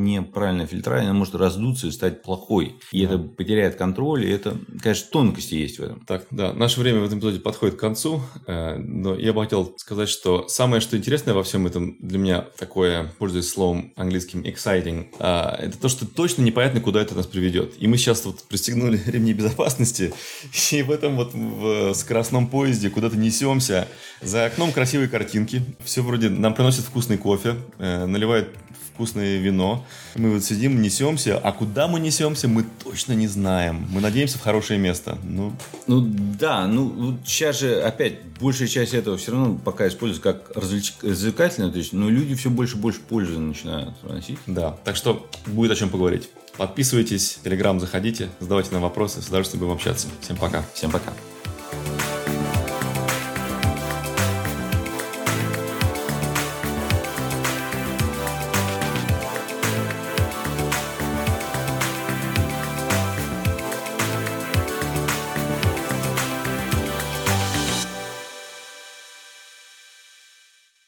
неправильная 0.06 0.66
фильтра, 0.66 1.00
она 1.00 1.12
может 1.12 1.34
раздуться 1.34 1.86
и 1.86 1.90
стать 1.90 2.22
плохой. 2.22 2.76
И 2.92 3.06
да. 3.06 3.14
это 3.14 3.18
потеряет 3.18 3.76
контроль, 3.76 4.24
и 4.24 4.30
это, 4.30 4.56
конечно, 4.80 5.08
тонкости 5.10 5.54
есть 5.54 5.78
в 5.78 5.82
этом. 5.82 6.00
Так, 6.06 6.26
да, 6.30 6.52
наше 6.52 6.80
время 6.80 7.00
в 7.00 7.04
этом 7.04 7.18
эпизоде 7.18 7.40
подходит 7.40 7.76
к 7.76 7.80
концу, 7.80 8.22
э, 8.46 8.76
но 8.76 9.14
я 9.14 9.32
бы 9.32 9.42
хотел 9.42 9.74
сказать, 9.76 10.08
что 10.08 10.48
самое, 10.48 10.80
что 10.80 10.96
интересное 10.96 11.34
во 11.34 11.42
всем 11.42 11.66
этом 11.66 11.96
для 12.00 12.18
меня 12.18 12.46
такое, 12.58 13.12
пользуясь 13.18 13.48
словом 13.48 13.92
английским 13.96 14.42
exciting, 14.42 15.06
а, 15.18 15.56
это 15.58 15.78
то, 15.78 15.88
что 15.88 16.06
точно 16.06 16.42
непонятно, 16.42 16.80
куда 16.80 17.00
это 17.00 17.14
нас 17.14 17.26
приведет. 17.26 17.74
И 17.78 17.86
мы 17.86 17.96
сейчас 17.96 18.24
вот 18.24 18.44
пристегнули 18.44 19.00
ремни 19.06 19.32
безопасности, 19.32 20.12
и 20.72 20.82
в 20.82 20.90
этом 20.90 21.16
вот 21.16 21.34
в 21.34 21.94
скоростном 21.94 22.48
поезде 22.48 22.90
куда-то 22.90 23.16
несемся. 23.16 23.88
За 24.22 24.46
окном 24.46 24.72
красивые 24.72 25.08
картинки, 25.08 25.62
все 25.84 26.02
вроде 26.02 26.28
нам 26.28 26.54
приносят 26.54 26.84
вкусный 26.84 27.18
кофе, 27.18 27.56
э, 27.78 28.06
наливают 28.06 28.48
вкусное 28.96 29.38
вино. 29.38 29.84
Мы 30.14 30.32
вот 30.32 30.42
сидим, 30.42 30.80
несемся, 30.80 31.38
а 31.38 31.52
куда 31.52 31.86
мы 31.86 32.00
несемся, 32.00 32.48
мы 32.48 32.64
точно 32.82 33.12
не 33.12 33.28
знаем. 33.28 33.86
Мы 33.90 34.00
надеемся 34.00 34.38
в 34.38 34.40
хорошее 34.40 34.80
место. 34.80 35.18
Ну, 35.22 35.52
ну 35.86 36.00
да, 36.00 36.66
ну 36.66 37.18
сейчас 37.26 37.60
же 37.60 37.82
опять 37.82 38.14
большая 38.40 38.68
часть 38.68 38.94
этого 38.94 39.18
все 39.18 39.32
равно 39.32 39.58
пока 39.62 39.86
используется 39.86 40.22
как 40.22 40.56
развлеч... 40.56 40.94
развлекательно, 41.02 41.70
то 41.70 41.78
есть, 41.78 41.92
но 41.92 42.08
люди 42.08 42.34
все 42.34 42.48
больше 42.48 42.76
и 42.76 42.80
больше 42.80 43.00
пользы 43.00 43.38
начинают 43.38 43.94
приносить. 43.98 44.38
Да, 44.46 44.76
так 44.84 44.96
что 44.96 45.28
будет 45.46 45.72
о 45.72 45.76
чем 45.76 45.90
поговорить. 45.90 46.30
Подписывайтесь, 46.56 47.38
Телеграм 47.44 47.78
заходите, 47.78 48.30
задавайте 48.40 48.70
нам 48.72 48.80
вопросы, 48.80 49.20
с 49.20 49.28
удовольствием 49.28 49.60
будем 49.60 49.74
общаться. 49.74 50.08
Всем 50.22 50.38
пока. 50.38 50.64
Всем 50.72 50.90
пока. 50.90 51.12